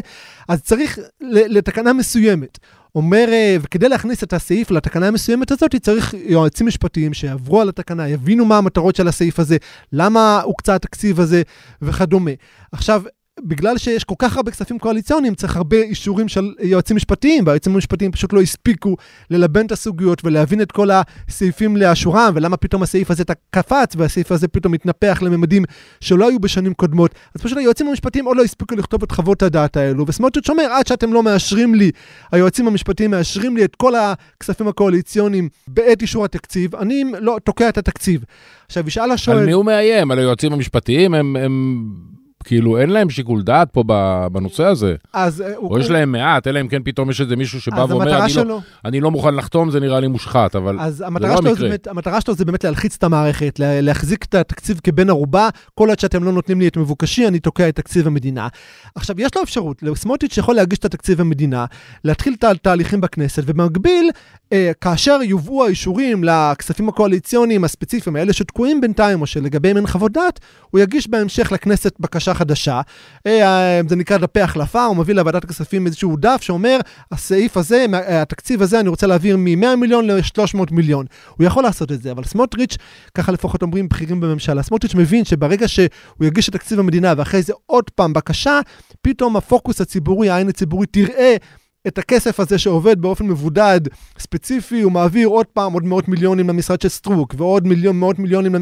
[0.48, 2.58] אז צריך לתקנה מסוימת.
[2.94, 8.08] אומר, אה, וכדי להכניס את הסעיף לתקנה המסוימת הזאת, צריך יועצים משפטיים שיעברו על התקנה,
[8.08, 9.56] יבינו מה המטרות של הסעיף הזה,
[9.92, 11.42] למה הוקצה התקציב הזה
[11.82, 12.30] וכדומה.
[12.72, 13.02] עכשיו,
[13.44, 18.12] בגלל שיש כל כך הרבה כספים קואליציוניים, צריך הרבה אישורים של יועצים משפטיים, והיועצים המשפטיים
[18.12, 18.96] פשוט לא הספיקו
[19.30, 24.48] ללבן את הסוגיות ולהבין את כל הסעיפים לאשורם, ולמה פתאום הסעיף הזה קפץ, והסעיף הזה
[24.48, 25.64] פתאום מתנפח לממדים
[26.00, 27.14] שלא היו בשנים קודמות.
[27.34, 30.86] אז פשוט היועצים המשפטיים עוד לא הספיקו לכתוב את חוות הדעת האלו, וסמוטריץ' אומר, עד
[30.86, 31.90] שאתם לא מאשרים לי,
[32.32, 37.78] היועצים המשפטיים מאשרים לי את כל הכספים הקואליציוניים בעת אישור התקציב, אני לא תוקע את
[37.78, 38.24] התקציב.
[38.66, 39.38] עכשיו, ישאל השואל...
[39.38, 40.10] על מי הוא מאיים?
[40.10, 41.14] על היועצים המשפטיים?
[41.14, 41.84] הם, הם
[42.44, 43.84] כאילו, אין להם שיקול דעת פה
[44.32, 44.94] בנושא הזה.
[45.12, 45.70] אז אה, הוא...
[45.70, 48.22] או יש להם מעט, אלא אם כן פתאום יש איזה מישהו שבא אז ואומר, אני
[48.22, 48.60] לא, שלו...
[48.84, 51.54] אני לא מוכן לחתום, זה נראה לי מושחת, אבל אז זה לא המקרה.
[51.54, 55.88] באמת, המטרה שלו זה באמת להלחיץ את המערכת, לה- להחזיק את התקציב כבן ערובה, כל
[55.88, 58.48] עוד שאתם לא נותנים לי את מבוקשי, אני תוקע את תקציב המדינה.
[58.94, 61.64] עכשיו, יש לו אפשרות, סמוטריץ' יכול להגיש את התקציב המדינה,
[62.04, 64.10] להתחיל את התהליכים בכנסת, ובמקביל,
[64.52, 70.40] אה, כאשר יובאו האישורים לכספים הקואליציוניים הספציפיים, האלה שתקועים בינתיים, או שלגביהם אין חוות דעת,
[70.70, 72.80] הוא יגיש בהמשך לכנסת בקשה חדשה.
[73.26, 76.78] אה, זה נקרא דפי החלפה, הוא מביא לוועדת הכספים איזשהו דף שאומר,
[77.12, 81.06] הסעיף הזה, מה- התקציב הזה, אני רוצה להעביר מ-100 מיליון ל-300 מיליון.
[81.36, 82.76] הוא יכול לעשות את זה, אבל סמוטריץ',
[83.14, 85.86] ככה לפחות אומרים בכירים בממשלה, סמוטריץ' מבין שברגע שהוא
[86.20, 88.60] יגיש את תקציב המדינה ואחרי זה עוד פעם בקשה,
[89.02, 91.36] פתאום הפוקוס הציבורי, העין הציבורית תראה
[91.88, 93.80] את הכסף הזה שעובד באופן מבודד,
[94.18, 98.54] ספציפי, הוא מעביר עוד פעם עוד מאות מיליונים למשרד של סטרוק, ועוד מיליון, מאות מיליונים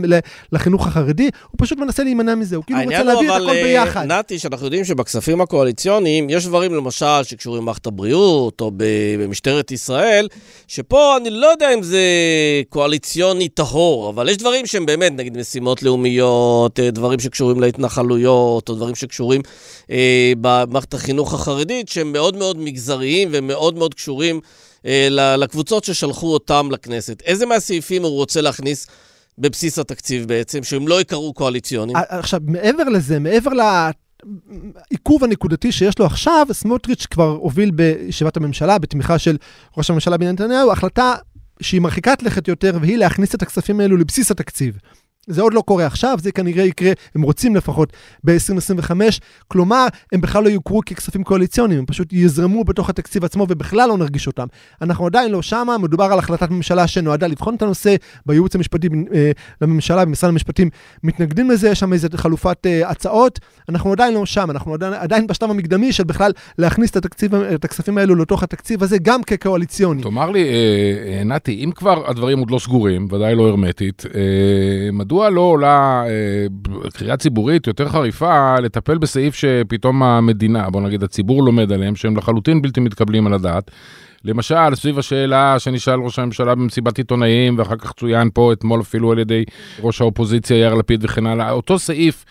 [0.53, 3.57] לחינוך החרדי, הוא פשוט מנסה להימנע מזה, הוא כאילו רוצה העניין להביא את אבל, הכל
[3.57, 4.07] אה, ביחד.
[4.07, 10.29] נתי, שאנחנו יודעים שבכספים הקואליציוניים יש דברים למשל שקשורים למערכת הבריאות או במשטרת ישראל,
[10.69, 12.03] שפה אני לא יודע אם זה
[12.69, 18.75] קואליציוני טהור, אבל יש דברים שהם באמת, נגיד משימות לאומיות, אה, דברים שקשורים להתנחלויות, או
[18.75, 19.41] דברים שקשורים
[19.91, 24.41] אה, במערכת החינוך החרדית, שהם מאוד מאוד מגזריים ומאוד מאוד קשורים
[24.87, 27.23] אה, לקבוצות ששלחו אותם לכנסת.
[27.27, 28.87] איזה מהסעיפים הוא רוצה להכניס?
[29.39, 31.97] בבסיס התקציב בעצם, שהם לא יקראו קואליציוניים.
[31.97, 33.51] ע- עכשיו, מעבר לזה, מעבר
[34.91, 39.37] לעיכוב הנקודתי שיש לו עכשיו, סמוטריץ' כבר הוביל בישיבת הממשלה, בתמיכה של
[39.79, 41.15] ראש הממשלה בנימין נתניהו, החלטה
[41.61, 44.79] שהיא מרחיקת לכת יותר, והיא להכניס את הכספים האלו לבסיס התקציב.
[45.27, 47.93] זה עוד לא קורה עכשיו, זה כנראה יקרה, הם רוצים לפחות,
[48.25, 48.91] ב-2025.
[49.49, 53.99] כלומר, הם בכלל לא יוכרו ככספים קואליציוניים, הם פשוט יזרמו בתוך התקציב עצמו ובכלל לא
[53.99, 54.47] נרגיש אותם.
[54.83, 59.31] אנחנו עדיין לא שמה, מדובר על החלטת ממשלה שנועדה לבחון את הנושא, בייעוץ המשפטי אה,
[59.61, 60.71] לממשלה, במשרד המשפטים,
[61.03, 63.41] מתנגדים לזה, יש שם איזו חלופת אה, הצעות.
[63.69, 67.65] אנחנו עדיין לא שם, אנחנו עדיין, עדיין בשלב המקדמי של בכלל להכניס את, התקציב, את
[67.65, 70.03] הכספים האלו לתוך התקציב הזה, גם כקואליציוני.
[70.03, 74.93] תאמר לי, אה, אה, נתי, אם כבר הדברים עוד לא סגורים, ודאי לא הרמטית, אה,
[75.13, 76.47] מדוע לא עולה אה,
[76.93, 82.63] קריאה ציבורית יותר חריפה לטפל בסעיף שפתאום המדינה, בוא נגיד הציבור לומד עליהם, שהם לחלוטין
[82.63, 83.71] בלתי מתקבלים על הדעת?
[84.25, 89.19] למשל, סביב השאלה שנשאל ראש הממשלה במסיבת עיתונאים, ואחר כך צוין פה אתמול אפילו על
[89.19, 89.45] ידי
[89.81, 92.25] ראש האופוזיציה יאיר לפיד וכן הלאה, אותו סעיף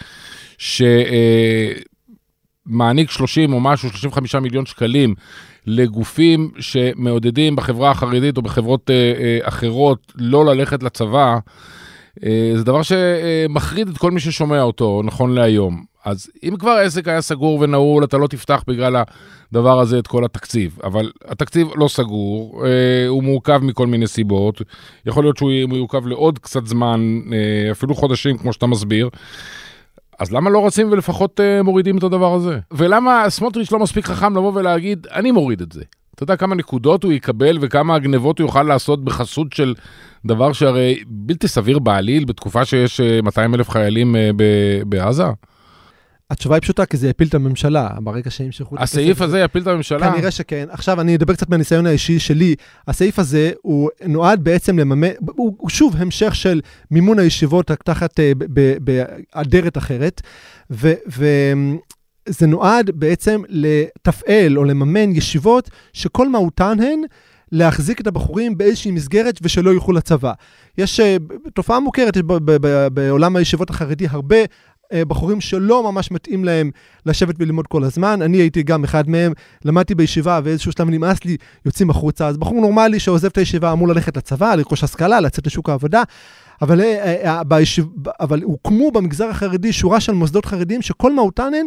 [2.67, 5.15] שמעניק 30 או משהו, 35 מיליון שקלים
[5.67, 8.89] לגופים שמעודדים בחברה החרדית או בחברות
[9.43, 11.37] אחרות לא ללכת לצבא,
[12.55, 15.91] זה דבר שמחריד את כל מי ששומע אותו, נכון להיום.
[16.05, 19.03] אז אם כבר העסק היה סגור ונעול, אתה לא תפתח בגלל
[19.51, 20.79] הדבר הזה את כל התקציב.
[20.83, 24.61] אבל התקציב לא סגור, אה, הוא מורכב מכל מיני סיבות.
[25.05, 29.09] יכול להיות שהוא מורכב לעוד קצת זמן, אה, אפילו חודשים, כמו שאתה מסביר.
[30.19, 32.59] אז למה לא רצים ולפחות אה, מורידים את הדבר הזה?
[32.71, 35.81] ולמה סמוטריץ' לא מספיק חכם לבוא ולהגיד, אני מוריד את זה.
[36.23, 39.73] אתה יודע כמה נקודות הוא יקבל וכמה גנבות הוא יוכל לעשות בחסות של
[40.25, 44.15] דבר שהרי בלתי סביר בעליל בתקופה שיש 200 אלף חיילים
[44.85, 45.23] בעזה?
[46.31, 48.75] התשובה היא פשוטה, כי זה יפיל את הממשלה, ברגע שימשכו.
[48.79, 50.13] הסעיף הזה יפיל את הממשלה?
[50.13, 50.67] כנראה שכן.
[50.71, 52.55] עכשיו, אני אדבר קצת מהניסיון האישי שלי.
[52.87, 58.31] הסעיף הזה, הוא נועד בעצם לממן, הוא, שוב המשך של מימון הישיבות תחת, אה,
[58.81, 60.21] באדרת אחרת,
[62.29, 67.01] וזה נועד בעצם לתפעל או לממן ישיבות שכל מהותן הן
[67.51, 70.33] להחזיק את הבחורים באיזושהי מסגרת ושלא ילכו לצבא.
[70.77, 71.03] יש uh,
[71.53, 72.23] תופעה מוכרת יש
[72.93, 74.37] בעולם הישיבות החרדי, הרבה
[74.93, 76.71] אה, בחורים שלא ממש מתאים להם
[77.05, 78.21] לשבת וללמוד כל הזמן.
[78.21, 79.33] אני הייתי גם אחד מהם,
[79.65, 82.27] למדתי בישיבה ואיזשהו שלב נמאס לי, יוצאים החוצה.
[82.27, 86.03] אז בחור נורמלי שעוזב את הישיבה אמור ללכת לצבא, לרכוש השכלה, לצאת לשוק העבודה.
[86.61, 87.87] אבל, אה, אה, בישיב,
[88.19, 91.65] אבל הוקמו במגזר החרדי שורה של מוסדות חרדיים שכל מהותן הן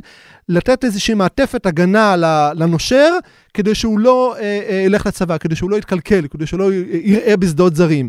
[0.48, 2.16] לתת איזושהי מעטפת הגנה
[2.54, 3.18] לנושר,
[3.54, 4.36] כדי שהוא לא
[4.86, 8.08] ילך לצבא, כדי שהוא לא יתקלקל, כדי שהוא לא יראה בשדות זרים.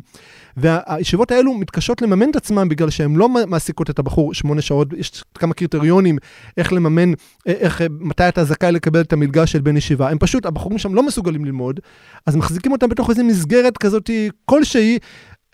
[0.57, 5.23] והישיבות האלו מתקשות לממן את עצמם בגלל שהן לא מעסיקות את הבחור שמונה שעות, יש
[5.33, 6.17] כמה קריטריונים
[6.57, 7.11] איך לממן,
[7.45, 10.09] איך, מתי אתה זכאי לקבל את המלגה של בן ישיבה.
[10.09, 11.79] הם פשוט, הבחורים שם לא מסוגלים ללמוד,
[12.25, 14.09] אז מחזיקים אותם בתוך איזו מסגרת כזאת
[14.45, 14.99] כלשהי.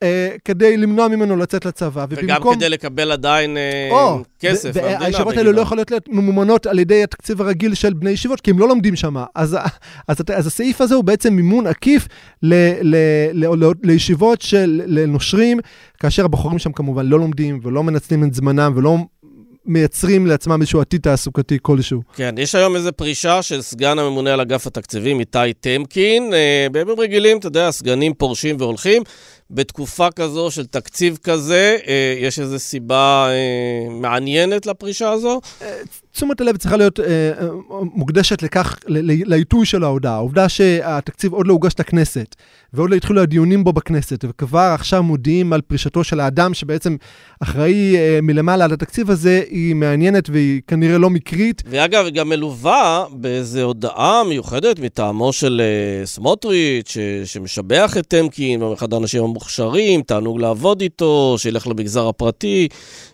[0.04, 2.06] אה, כדי למנוע ממנו לצאת לצבא.
[2.10, 2.56] וגם ובמקום...
[2.56, 4.72] כדי לקבל עדיין אה, או, כסף.
[4.74, 8.60] והישיבות האלו לא יכולות להיות ממומנות על ידי התקציב הרגיל של בני ישיבות, כי הם
[8.60, 9.16] לא לומדים שם.
[9.36, 9.58] אז,
[10.08, 12.08] אז, אז הסעיף הזה הוא בעצם מימון עקיף
[12.44, 12.96] ל, ל,
[13.34, 15.60] ל, ל, לישיבות של נושרים,
[16.00, 18.98] כאשר הבחורים שם כמובן לא לומדים ולא מנצלים את זמנם ולא
[19.66, 22.02] מייצרים לעצמם איזשהו עתיד תעסוקתי כלשהו.
[22.16, 26.34] כן, יש היום איזו פרישה של סגן הממונה על אגף התקציבים, איתי טמקין.
[26.34, 29.04] אה, בימים רגילים, אתה יודע, סגנים פורשים והולכים.
[29.52, 35.42] בתקופה כזו של תקציב כזה, אה, יש איזו סיבה אה, מעניינת לפרישה הזו?
[36.12, 37.00] תשומת הלב צריכה להיות
[37.94, 38.80] מוקדשת לכך,
[39.26, 40.14] לעיתוי של ההודעה.
[40.14, 42.36] העובדה שהתקציב עוד לא הוגש לכנסת.
[42.74, 46.96] ועוד לא התחילו הדיונים בו בכנסת, וכבר עכשיו מודיעים על פרישתו של האדם שבעצם
[47.40, 51.64] אחראי אה, מלמעלה על התקציב הזה, היא מעניינת והיא כנראה לא מקרית.
[51.66, 58.62] ואגב, היא גם מלווה באיזו הודעה מיוחדת מטעמו של אה, סמוטריץ', ש, שמשבח את טמקין,
[58.62, 62.68] הוא אחד האנשים המוכשרים, תענוג לעבוד איתו, שילך למגזר הפרטי,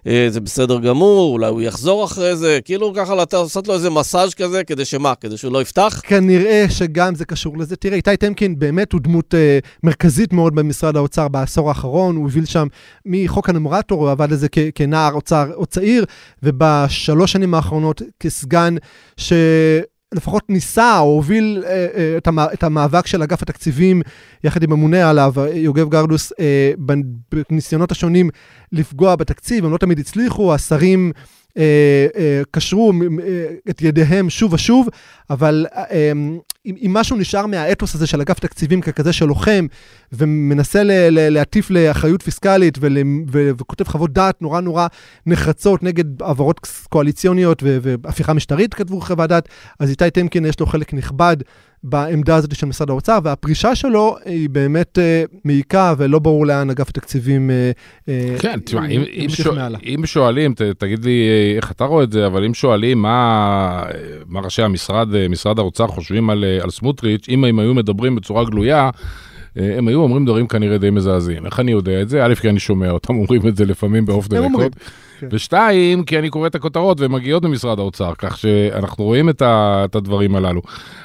[0.07, 4.33] אה, זה בסדר גמור, אולי הוא יחזור אחרי זה, כאילו ככה לעשות לו איזה מסאז'
[4.33, 6.01] כזה, כדי שמה, כדי שהוא לא יפתח?
[6.03, 7.75] כנראה שגם זה קשור לזה.
[7.75, 9.33] תראה, איתי טמקין באמת הוא דמות...
[9.35, 9.46] אה,
[9.83, 12.67] מרכזית מאוד במשרד האוצר בעשור האחרון, הוא הוביל שם
[13.05, 16.05] מחוק הנומרטור, הוא עבד לזה כנער אוצר או צעיר,
[16.43, 18.75] ובשלוש שנים האחרונות כסגן
[19.17, 19.33] ש...
[20.13, 24.01] לפחות ניסה או הוביל אה, אה, את, המ, את המאבק של אגף התקציבים
[24.43, 26.71] יחד עם הממונה עליו, יוגב גרדוס, אה,
[27.49, 28.29] בניסיונות השונים
[28.71, 31.11] לפגוע בתקציב, הם לא תמיד הצליחו, השרים
[32.51, 34.87] קשרו אה, את ידיהם שוב ושוב,
[35.29, 35.65] אבל
[36.65, 39.67] אם, אם משהו נשאר מהאתוס הזה של אגף תקציבים ככזה שלוחם,
[40.11, 42.77] ומנסה להטיף לאחריות פיסקלית
[43.57, 44.87] וכותב חוות דעת נורא נורא
[45.25, 50.93] נחרצות נגד העברות קואליציוניות והפיכה משטרית, כתבו חוות דעת, אז איתי טמקין יש לו חלק
[50.93, 51.37] נכבד
[51.83, 56.89] בעמדה הזאת של משרד האוצר, והפרישה שלו היא באמת אה, מעיקה ולא ברור לאן אגף
[56.89, 57.71] התקציבים אה,
[58.09, 62.03] אה כן, תשמע, אם, אם, שואל, אם שואלים, ת, תגיד לי אה, איך אתה רואה
[62.03, 63.83] את זה, אבל אם שואלים מה,
[64.27, 68.45] מה ראשי המשרד, אה, משרד האוצר חושבים על, על סמוטריץ', אם הם היו מדברים בצורה
[68.45, 68.89] גלויה,
[69.55, 71.45] הם היו אומרים דברים כנראה די מזעזעים.
[71.45, 72.25] איך אני יודע את זה?
[72.25, 74.71] א', כי אני שומע אותם אומרים את זה לפעמים באוף דה רקורד.
[75.19, 75.27] כן.
[75.31, 79.81] ושתיים, כי אני קורא את הכותרות והן מגיעות ממשרד האוצר, כך שאנחנו רואים את, ה,
[79.85, 80.61] את הדברים הללו.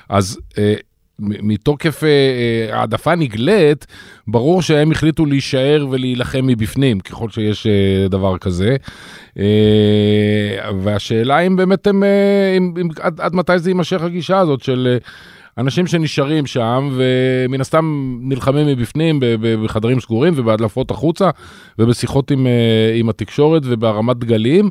[0.08, 0.74] אז אה,
[1.18, 3.86] מתוקף אה, אה, העדפה נגלית,
[4.28, 8.76] ברור שהם החליטו להישאר ולהילחם מבפנים, ככל שיש אה, דבר כזה.
[9.38, 9.44] אה,
[10.82, 14.98] והשאלה אם באמת הם, אה, אם, אם, עד, עד מתי זה יימשך הגישה הזאת של...
[15.58, 19.20] אנשים שנשארים שם ומן הסתם נלחמים מבפנים
[19.64, 21.30] בחדרים סגורים ובהדלפות החוצה
[21.78, 24.70] ובשיחות עם, אה, עם התקשורת ובהרמת דגלים,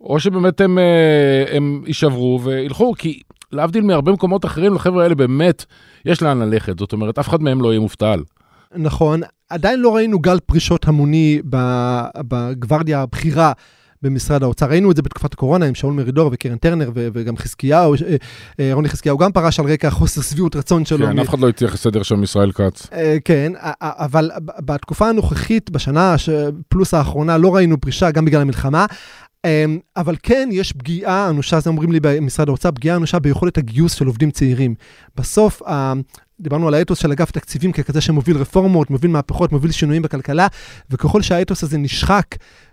[0.00, 3.20] או שבאמת הם, אה, הם יישברו וילכו, כי
[3.52, 5.64] להבדיל מהרבה מקומות אחרים, לחבר'ה האלה באמת
[6.04, 8.22] יש לאן ללכת, זאת אומרת, אף אחד מהם לא יהיה מובטל.
[8.76, 11.40] נכון, עדיין לא ראינו גל פרישות המוני
[12.18, 13.52] בגוורדיה הבכירה
[14.02, 14.66] במשרד האוצר.
[14.66, 18.16] ראינו את זה בתקופת הקורונה עם שאול מרידור וקרן טרנר ו- וגם חזקיהו, אה,
[18.60, 21.06] אה, רוני חזקיהו גם פרש על רקע חוסר שביעות רצון שלו.
[21.06, 22.86] כן, אף אחד לא הצליח לסדר שם ישראל כץ.
[22.92, 26.14] אה, כן, אבל בתקופה הנוכחית, בשנה
[26.68, 28.86] פלוס האחרונה, לא ראינו פרישה, גם בגלל המלחמה.
[29.96, 34.06] אבל כן, יש פגיעה אנושה, זה אומרים לי במשרד האוצר, פגיעה אנושה ביכולת הגיוס של
[34.06, 34.74] עובדים צעירים.
[35.16, 35.62] בסוף,
[36.40, 40.46] דיברנו על האתוס של אגף תקציבים ככזה שמוביל רפורמות, מוביל מהפכות, מוביל שינויים בכלכלה,
[40.90, 42.26] וככל שהאתוס הזה נשחק,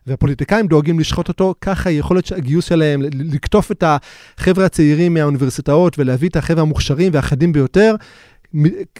[0.07, 6.29] והפוליטיקאים דואגים לשחוט אותו, ככה היכולת של הגיוס שלהם, לקטוף את החבר'ה הצעירים מהאוניברסיטאות ולהביא
[6.29, 7.95] את החבר'ה המוכשרים והחדים ביותר,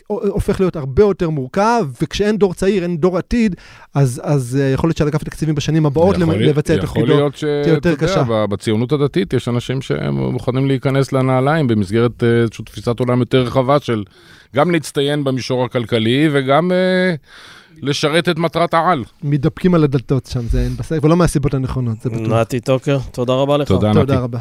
[0.08, 3.56] הופך להיות הרבה יותר מורכב, וכשאין דור צעיר, אין דור עתיד,
[3.94, 7.18] אז, אז אה, יכולת של אגף התקציבים בשנים הבאות יכול להיות- לבצע את יכול תפקידו.
[7.18, 7.44] להיות ש...
[7.64, 8.24] תהיה יותר קשה.
[8.30, 13.80] ב- בציונות הדתית יש אנשים שמוכנים להיכנס לנעליים במסגרת אה, איזושהי תפיסת עולם יותר רחבה
[13.80, 14.04] של
[14.56, 17.16] גם להצטיין במישור הכלכלי וגם אה,
[17.82, 19.04] לשרת את מטרת העל.
[19.24, 22.28] מתדפקים על הדלתות שם, זה אין בסדר, ולא מהסיבות הנכונות, זה בטוח.
[22.28, 23.68] נתי טוקר, תודה רבה לך.
[23.68, 24.00] תודה, נתי.
[24.00, 24.40] תודה רבה.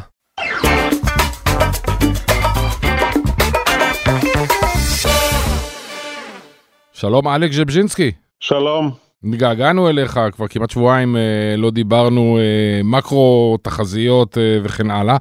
[6.99, 8.11] שלום, אלכס ז'בז'ינסקי.
[8.39, 8.91] שלום.
[9.23, 11.21] התגעגענו אליך, כבר כמעט שבועיים אה,
[11.57, 12.43] לא דיברנו אה,
[12.83, 15.17] מקרו, תחזיות אה, וכן הלאה.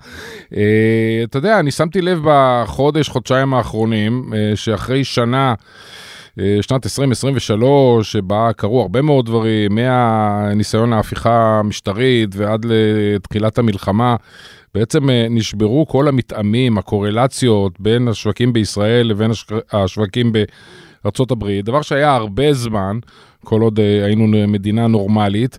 [0.57, 5.55] אה, אתה יודע, אני שמתי לב בחודש, חודשיים האחרונים, אה, שאחרי שנה,
[6.41, 14.17] אה, שנת 2023, שבה קרו הרבה מאוד דברים, מהניסיון ההפיכה המשטרית ועד לתחילת המלחמה,
[14.75, 20.33] בעצם אה, נשברו כל המתאמים, הקורלציות בין השווקים בישראל לבין הש- השווקים
[21.31, 22.99] הברית, דבר שהיה הרבה זמן,
[23.45, 25.59] כל עוד אה, היינו מדינה נורמלית,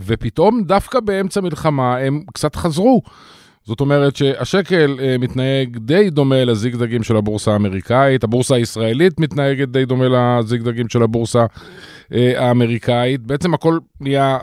[0.00, 3.02] ופתאום דווקא באמצע מלחמה הם קצת חזרו.
[3.64, 9.84] זאת אומרת שהשקל אה, מתנהג די דומה לזיגזגים של הבורסה האמריקאית, הבורסה הישראלית מתנהגת די
[9.84, 11.46] דומה לזיגזגים של הבורסה
[12.12, 14.38] אה, האמריקאית, בעצם הכל נהיה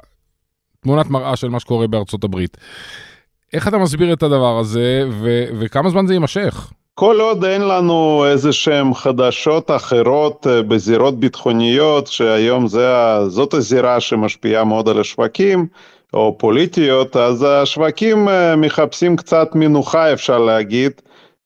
[0.80, 2.58] תמונת מראה של מה שקורה בארצות הברית.
[3.54, 6.72] איך אתה מסביר את הדבר הזה, ו- וכמה זמן זה יימשך?
[7.00, 12.88] כל עוד אין לנו איזה שהן חדשות אחרות אה, בזירות ביטחוניות, שהיום זה,
[13.28, 15.68] זאת הזירה שמשפיעה מאוד על השווקים,
[16.14, 20.92] או פוליטיות, אז השווקים אה, מחפשים קצת מנוחה אפשר להגיד,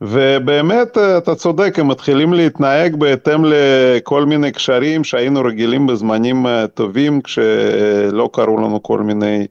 [0.02, 7.22] ובאמת אה, אתה צודק, הם מתחילים להתנהג בהתאם לכל מיני קשרים שהיינו רגילים בזמנים טובים,
[7.22, 9.48] כשלא קרו לנו כל מיני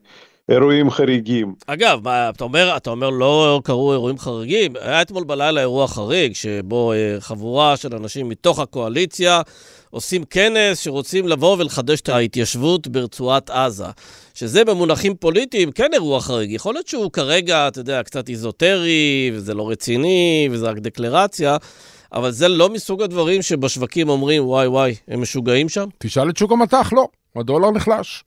[0.51, 1.53] אירועים חריגים.
[1.67, 6.35] אגב, מה, אתה אומר, אתה אומר לא קרו אירועים חריגים, היה אתמול בלילה אירוע חריג,
[6.35, 9.41] שבו אה, חבורה של אנשים מתוך הקואליציה
[9.89, 13.85] עושים כנס שרוצים לבוא ולחדש את ההתיישבות ברצועת עזה.
[14.33, 16.51] שזה במונחים פוליטיים כן אירוע חריג.
[16.51, 21.57] יכול להיות שהוא כרגע, אתה יודע, קצת איזוטרי, וזה לא רציני, וזה רק דקלרציה,
[22.13, 25.85] אבל זה לא מסוג הדברים שבשווקים אומרים, וואי וואי, הם משוגעים שם?
[25.97, 28.23] תשאל את שוק המטח, לא, הדולר נחלש.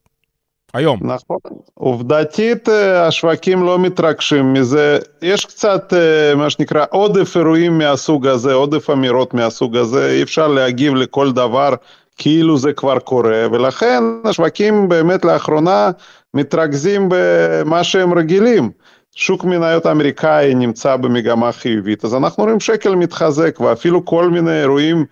[0.75, 0.99] היום.
[1.03, 1.39] נכון.
[1.75, 8.53] עובדתית אה, השווקים לא מתרגשים מזה, יש קצת אה, מה שנקרא עודף אירועים מהסוג הזה,
[8.53, 11.75] עודף אמירות מהסוג הזה, אי אפשר להגיב לכל דבר
[12.19, 15.91] כאילו זה כבר קורה, ולכן השווקים באמת לאחרונה
[16.35, 18.71] מתרכזים במה שהם רגילים.
[19.17, 25.05] שוק מניות האמריקאי נמצא במגמה חיובית, אז אנחנו רואים שקל מתחזק ואפילו כל מיני אירועים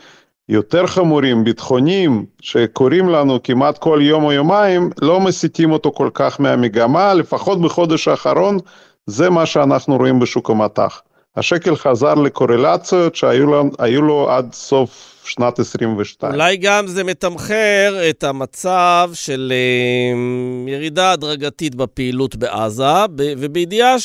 [0.52, 6.40] יותר חמורים, ביטחוניים, שקורים לנו כמעט כל יום או יומיים, לא מסיטים אותו כל כך
[6.40, 8.58] מהמגמה, לפחות בחודש האחרון,
[9.06, 11.02] זה מה שאנחנו רואים בשוק המטח.
[11.36, 16.32] השקל חזר לקורלציות שהיו לו, לו עד סוף שנת 22.
[16.32, 23.98] אולי גם זה מתמחר את המצב של אה, ירידה הדרגתית בפעילות בעזה, ובידיעה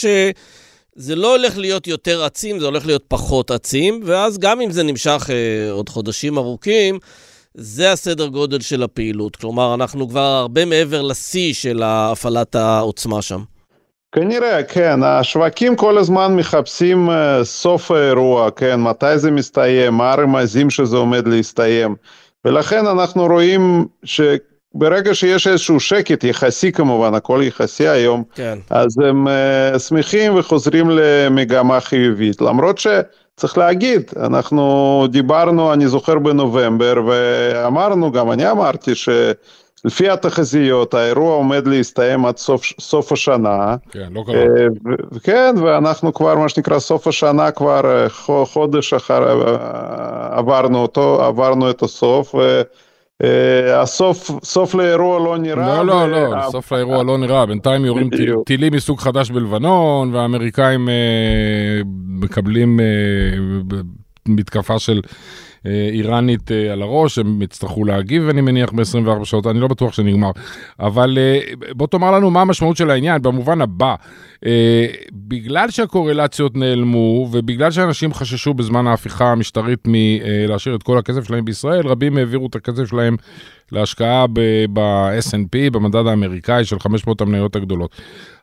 [0.97, 4.83] שזה לא הולך להיות יותר עצים, זה הולך להיות פחות עצים, ואז גם אם זה
[4.83, 6.99] נמשך אה, עוד חודשים ארוכים,
[7.53, 9.36] זה הסדר גודל של הפעילות.
[9.36, 13.41] כלומר, אנחנו כבר הרבה מעבר לשיא של הפעלת העוצמה שם.
[14.12, 20.69] כנראה, כן, השווקים כל הזמן מחפשים uh, סוף האירוע, כן, מתי זה מסתיים, מה הרמזים
[20.69, 21.95] שזה עומד להסתיים,
[22.45, 23.88] ולכן אנחנו רואים
[24.75, 28.58] שברגע שיש איזשהו שקט, יחסי כמובן, הכל יחסי היום, כן.
[28.69, 36.94] אז הם uh, שמחים וחוזרים למגמה חיובית, למרות שצריך להגיד, אנחנו דיברנו, אני זוכר בנובמבר,
[37.08, 39.10] ואמרנו, גם אני אמרתי, ש...
[39.85, 43.75] לפי התחזיות האירוע עומד להסתיים עד סוף, סוף השנה.
[43.91, 44.35] כן, לא קרה.
[44.35, 44.44] אה,
[44.85, 49.23] ו- כן, ואנחנו כבר, מה שנקרא, סוף השנה כבר אה, חו- חודש אחר
[50.31, 52.35] עברנו אותו, עברנו את הסוף.
[53.23, 55.83] אה, הסוף, סוף לאירוע לא נראה.
[55.83, 58.09] לא, לא, לא, סוף האירוע לא נראה, בינתיים יורים.
[58.45, 62.85] טילים מסוג חדש בלבנון, והאמריקאים אה, מקבלים אה,
[64.27, 65.01] מתקפה של
[65.65, 70.31] איראנית על הראש, הם יצטרכו להגיב, אני מניח, ב-24 שעות, אני לא בטוח שנגמר.
[70.79, 71.17] אבל
[71.71, 73.95] בוא תאמר לנו מה המשמעות של העניין במובן הבא.
[75.12, 81.87] בגלל שהקורלציות נעלמו, ובגלל שאנשים חששו בזמן ההפיכה המשטרית מלהשאיר את כל הכסף שלהם בישראל,
[81.87, 83.15] רבים העבירו את הכסף שלהם
[83.71, 84.25] להשקעה
[84.73, 87.95] ב-S&P, במדד האמריקאי של 500 המניות הגדולות.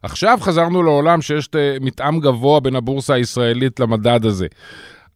[0.02, 1.48] עכשיו חזרנו לעולם שיש
[1.80, 4.46] מתאם גבוה בין הבורסה הישראלית למדד הזה.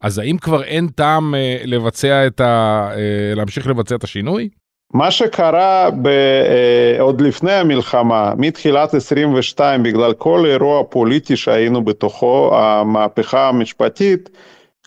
[0.01, 2.88] אז האם כבר אין טעם אה, לבצע את ה...
[2.96, 4.49] אה, להמשיך לבצע את השינוי?
[4.94, 12.51] מה שקרה ב, אה, עוד לפני המלחמה, מתחילת 22, בגלל כל אירוע פוליטי שהיינו בתוכו,
[12.55, 14.30] המהפכה המשפטית,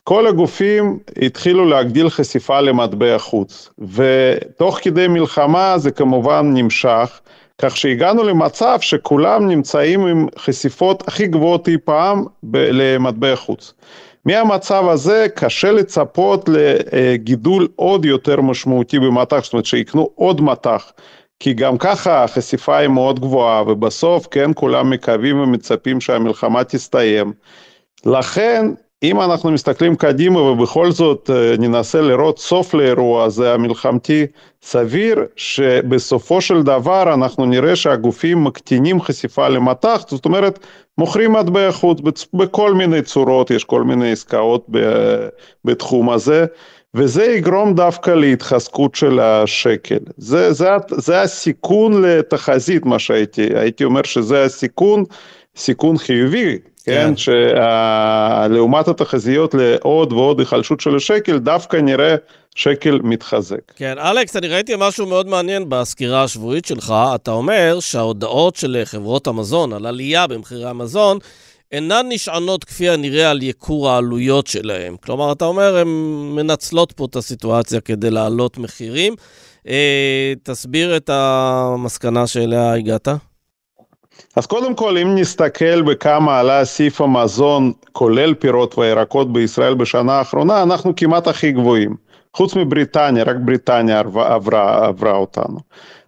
[0.04, 7.20] כל הגופים התחילו להגדיל חשיפה למטבע חוץ, ותוך כדי מלחמה זה כמובן נמשך,
[7.62, 13.74] כך שהגענו למצב שכולם נמצאים עם חשיפות הכי גבוהות אי פעם למטבע חוץ.
[14.26, 20.92] מהמצב הזה קשה לצפות לגידול עוד יותר משמעותי במטח, זאת אומרת שיקנו עוד מטח,
[21.40, 27.34] כי גם ככה החשיפה היא מאוד גבוהה, ובסוף כן כולם מקווים ומצפים שהמלחמה תסתיים.
[28.06, 28.66] לכן
[29.04, 34.26] אם אנחנו מסתכלים קדימה ובכל זאת אה, ננסה לראות סוף לאירוע הזה המלחמתי,
[34.62, 40.60] סביר שבסופו של דבר אנחנו נראה שהגופים מקטינים חשיפה למטח, זאת אומרת
[41.02, 42.00] מוכרים מטבע חוץ
[42.34, 44.68] בכל מיני צורות, יש כל מיני עסקאות
[45.66, 46.46] בתחום הזה,
[46.94, 49.98] וזה יגרום דווקא להתחזקות של השקל.
[50.18, 55.04] זה, זה, זה הסיכון לתחזית, מה שהייתי, הייתי אומר שזה הסיכון,
[55.56, 58.48] סיכון חיובי, כן, כן.
[58.50, 62.16] שלעומת התחזיות לעוד ועוד היחלשות של השקל, דווקא נראה
[62.56, 63.72] שקל מתחזק.
[63.76, 66.94] כן, אלכס, אני ראיתי משהו מאוד מעניין בסקירה השבועית שלך.
[67.16, 71.20] אתה אומר שההודעות של חברות המזון על עלייה במחירי המזון,
[71.72, 74.96] אינן נשענות כפי הנראה על ייקור העלויות שלהם.
[74.98, 75.88] כלומר, אתה אומר, הן
[76.36, 79.16] מנצלות פה את הסיטואציה כדי להעלות מחירים.
[79.68, 83.08] אה, תסביר את המסקנה שאליה הגעת.
[84.36, 90.64] אז קודם כל, אם נסתכל בכמה עלה סעיף המזון, כולל פירות וירקות בישראל בשנה האחרונה,
[90.64, 91.96] אנחנו כמעט הכי גבוהים.
[92.34, 95.60] חוץ מבריטניה, רק בריטניה עברה, עברה אותנו.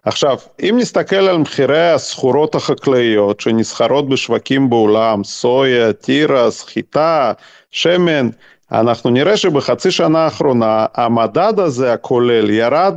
[0.04, 7.32] עכשיו, אם נסתכל על מחירי הסחורות החקלאיות שנסחרות בשווקים בעולם, סויה, תירס, חיטה,
[7.70, 8.28] שמן,
[8.72, 12.94] אנחנו נראה שבחצי שנה האחרונה המדד הזה הכולל ירד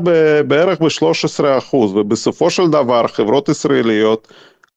[0.48, 4.28] בערך ב-13% ובסופו של דבר חברות ישראליות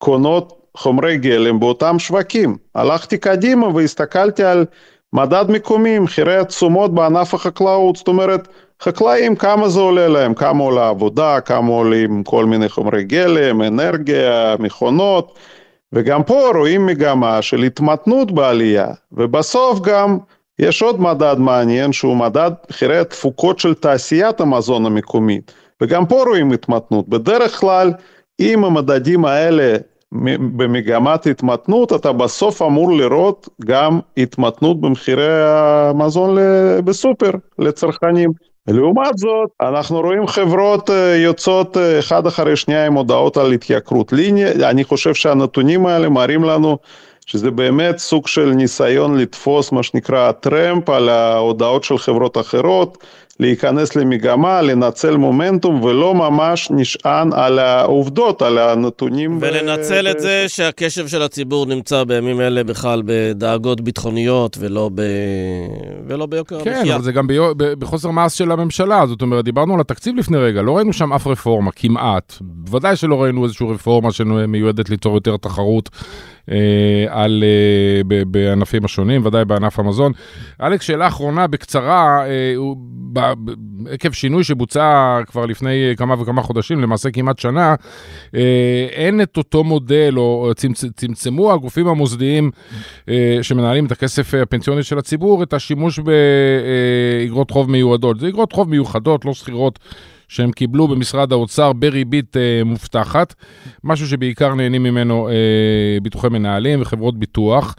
[0.01, 2.57] קונות חומרי גלם באותם שווקים.
[2.75, 4.65] הלכתי קדימה והסתכלתי על
[5.13, 8.49] מדד מקומי, מחירי התשומות בענף החקלאות, זאת אומרת,
[8.83, 14.57] חקלאים כמה זה עולה להם, כמה עולה עבודה, כמה עולים כל מיני חומרי גלם, אנרגיה,
[14.59, 15.39] מכונות,
[15.93, 20.19] וגם פה רואים מגמה של התמתנות בעלייה, ובסוף גם
[20.59, 26.53] יש עוד מדד מעניין שהוא מדד מחירי התפוקות של תעשיית המזון המקומית, וגם פה רואים
[26.53, 27.09] התמתנות.
[27.09, 27.93] בדרך כלל,
[28.41, 29.77] אם המדדים האלה
[30.57, 36.39] במגמת התמתנות, אתה בסוף אמור לראות גם התמתנות במחירי המזון
[36.85, 38.31] בסופר לצרכנים.
[38.69, 44.13] לעומת זאת, אנחנו רואים חברות אה, יוצאות אה, אחד אחרי שנייה עם הודעות על התייקרות.
[44.13, 46.79] ליני, אני חושב שהנתונים האלה מראים לנו
[47.27, 52.99] שזה באמת סוג של ניסיון לתפוס מה שנקרא טרמפ על ההודעות של חברות אחרות.
[53.41, 59.39] להיכנס למגמה, לנצל מומנטום ולא ממש נשען על העובדות, על הנתונים.
[59.41, 60.07] ולנצל ב...
[60.07, 65.03] את זה שהקשב של הציבור נמצא בימים אלה בכלל בדאגות ביטחוניות ולא, ב...
[66.07, 66.85] ולא ביוקר כן, המחיה.
[66.85, 67.53] כן, אבל זה גם ביו...
[67.57, 71.27] בחוסר מעש של הממשלה, זאת אומרת, דיברנו על התקציב לפני רגע, לא ראינו שם אף
[71.27, 72.35] רפורמה, כמעט.
[72.41, 76.01] בוודאי שלא ראינו איזושהי רפורמה שמיועדת ליצור יותר תחרות אה,
[77.09, 80.13] על, אה, בענפים השונים, ודאי בענף המזון.
[80.63, 82.55] אלכס, שאלה אחרונה בקצרה, אה,
[83.91, 87.75] עקב שינוי שבוצע כבר לפני כמה וכמה חודשים, למעשה כמעט שנה,
[88.93, 92.51] אין את אותו מודל, או צמצ, צמצמו הגופים המוסדיים
[93.43, 98.21] שמנהלים את הכסף הפנסיוני של הציבור, את השימוש באגרות חוב מיועדות.
[98.21, 99.79] זה אגרות חוב מיוחדות, לא שכירות.
[100.31, 103.35] שהם קיבלו במשרד האוצר בריבית אה, מובטחת,
[103.85, 105.35] משהו שבעיקר נהנים ממנו אה,
[106.03, 107.75] ביטוחי מנהלים וחברות ביטוח.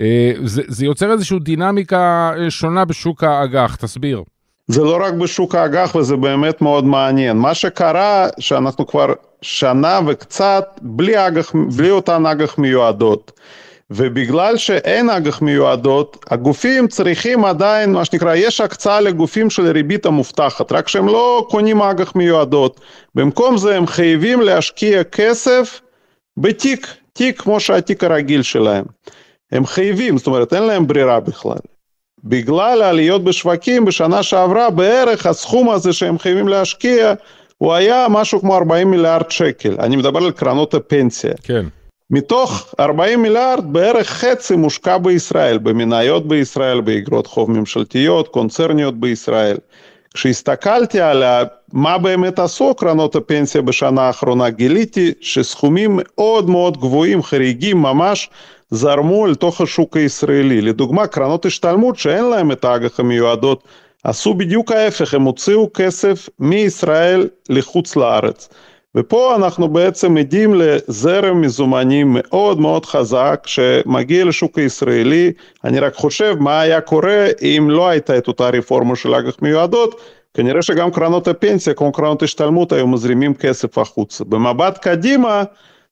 [0.00, 4.22] אה, זה, זה יוצר איזושהי דינמיקה אה, שונה בשוק האג"ח, תסביר.
[4.66, 7.36] זה לא רק בשוק האג"ח וזה באמת מאוד מעניין.
[7.36, 9.12] מה שקרה, שאנחנו כבר
[9.42, 13.32] שנה וקצת בלי, אגח, בלי אותן אג"ח מיועדות.
[13.90, 20.72] ובגלל שאין אג"ח מיועדות, הגופים צריכים עדיין, מה שנקרא, יש הקצאה לגופים של ריבית המובטחת,
[20.72, 22.80] רק שהם לא קונים אג"ח מיועדות.
[23.14, 25.80] במקום זה הם חייבים להשקיע כסף
[26.36, 28.84] בתיק, תיק כמו שהתיק הרגיל שלהם.
[29.52, 31.58] הם חייבים, זאת אומרת אין להם ברירה בכלל.
[32.24, 37.14] בגלל העליות בשווקים בשנה שעברה בערך הסכום הזה שהם חייבים להשקיע
[37.58, 41.32] הוא היה משהו כמו 40 מיליארד שקל, אני מדבר על קרנות הפנסיה.
[41.42, 41.66] כן.
[42.10, 49.56] מתוך 40 מיליארד בערך חצי מושקע בישראל, במניות בישראל, באגרות חוב ממשלתיות, קונצרניות בישראל.
[50.14, 51.24] כשהסתכלתי על
[51.72, 58.30] מה באמת עשו קרנות הפנסיה בשנה האחרונה, גיליתי שסכומים מאוד מאוד גבוהים, חריגים ממש,
[58.70, 60.60] זרמו אל תוך השוק הישראלי.
[60.60, 63.64] לדוגמה, קרנות השתלמות שאין להם את האג"ח המיועדות,
[64.04, 68.48] עשו בדיוק ההפך, הם הוציאו כסף מישראל לחוץ לארץ.
[68.94, 75.32] ופה אנחנו בעצם עדים לזרם מזומנים מאוד מאוד חזק שמגיע לשוק הישראלי,
[75.64, 80.00] אני רק חושב מה היה קורה אם לא הייתה את אותה רפורמה של אג"ח מיועדות,
[80.34, 84.24] כנראה שגם קרנות הפנסיה כמו קרנות השתלמות היו מזרימים כסף החוצה.
[84.24, 85.42] במבט קדימה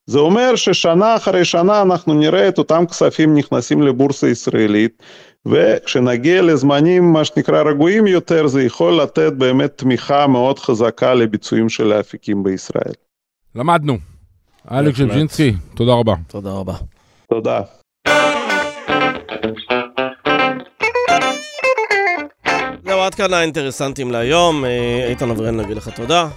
[0.09, 5.03] זה אומר ששנה אחרי שנה אנחנו נראה את אותם כספים נכנסים לבורסה הישראלית
[5.47, 11.93] וכשנגיע לזמנים מה שנקרא רגועים יותר זה יכול לתת באמת תמיכה מאוד חזקה לביצועים של
[11.93, 12.93] האפיקים בישראל.
[13.55, 13.99] למדנו.
[14.71, 16.15] אלכס ז'בז'ינסקי, תודה רבה.
[16.29, 16.75] תודה רבה.
[17.31, 17.61] תודה.
[22.99, 24.65] זהו, עד כאן האינטרסנטים להיום.
[24.65, 26.29] אה, איתן אברן נגיד לך תודה.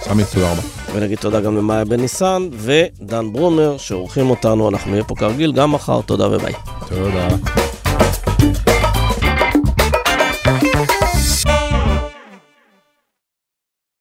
[0.00, 0.62] סמי, תודה רבה.
[0.94, 5.72] ונגיד תודה גם למאיה בן ניסן ודן ברומר שעורכים אותנו, אנחנו נהיה פה כרגיל גם
[5.72, 6.52] מחר, תודה וביי.
[6.88, 7.28] תודה.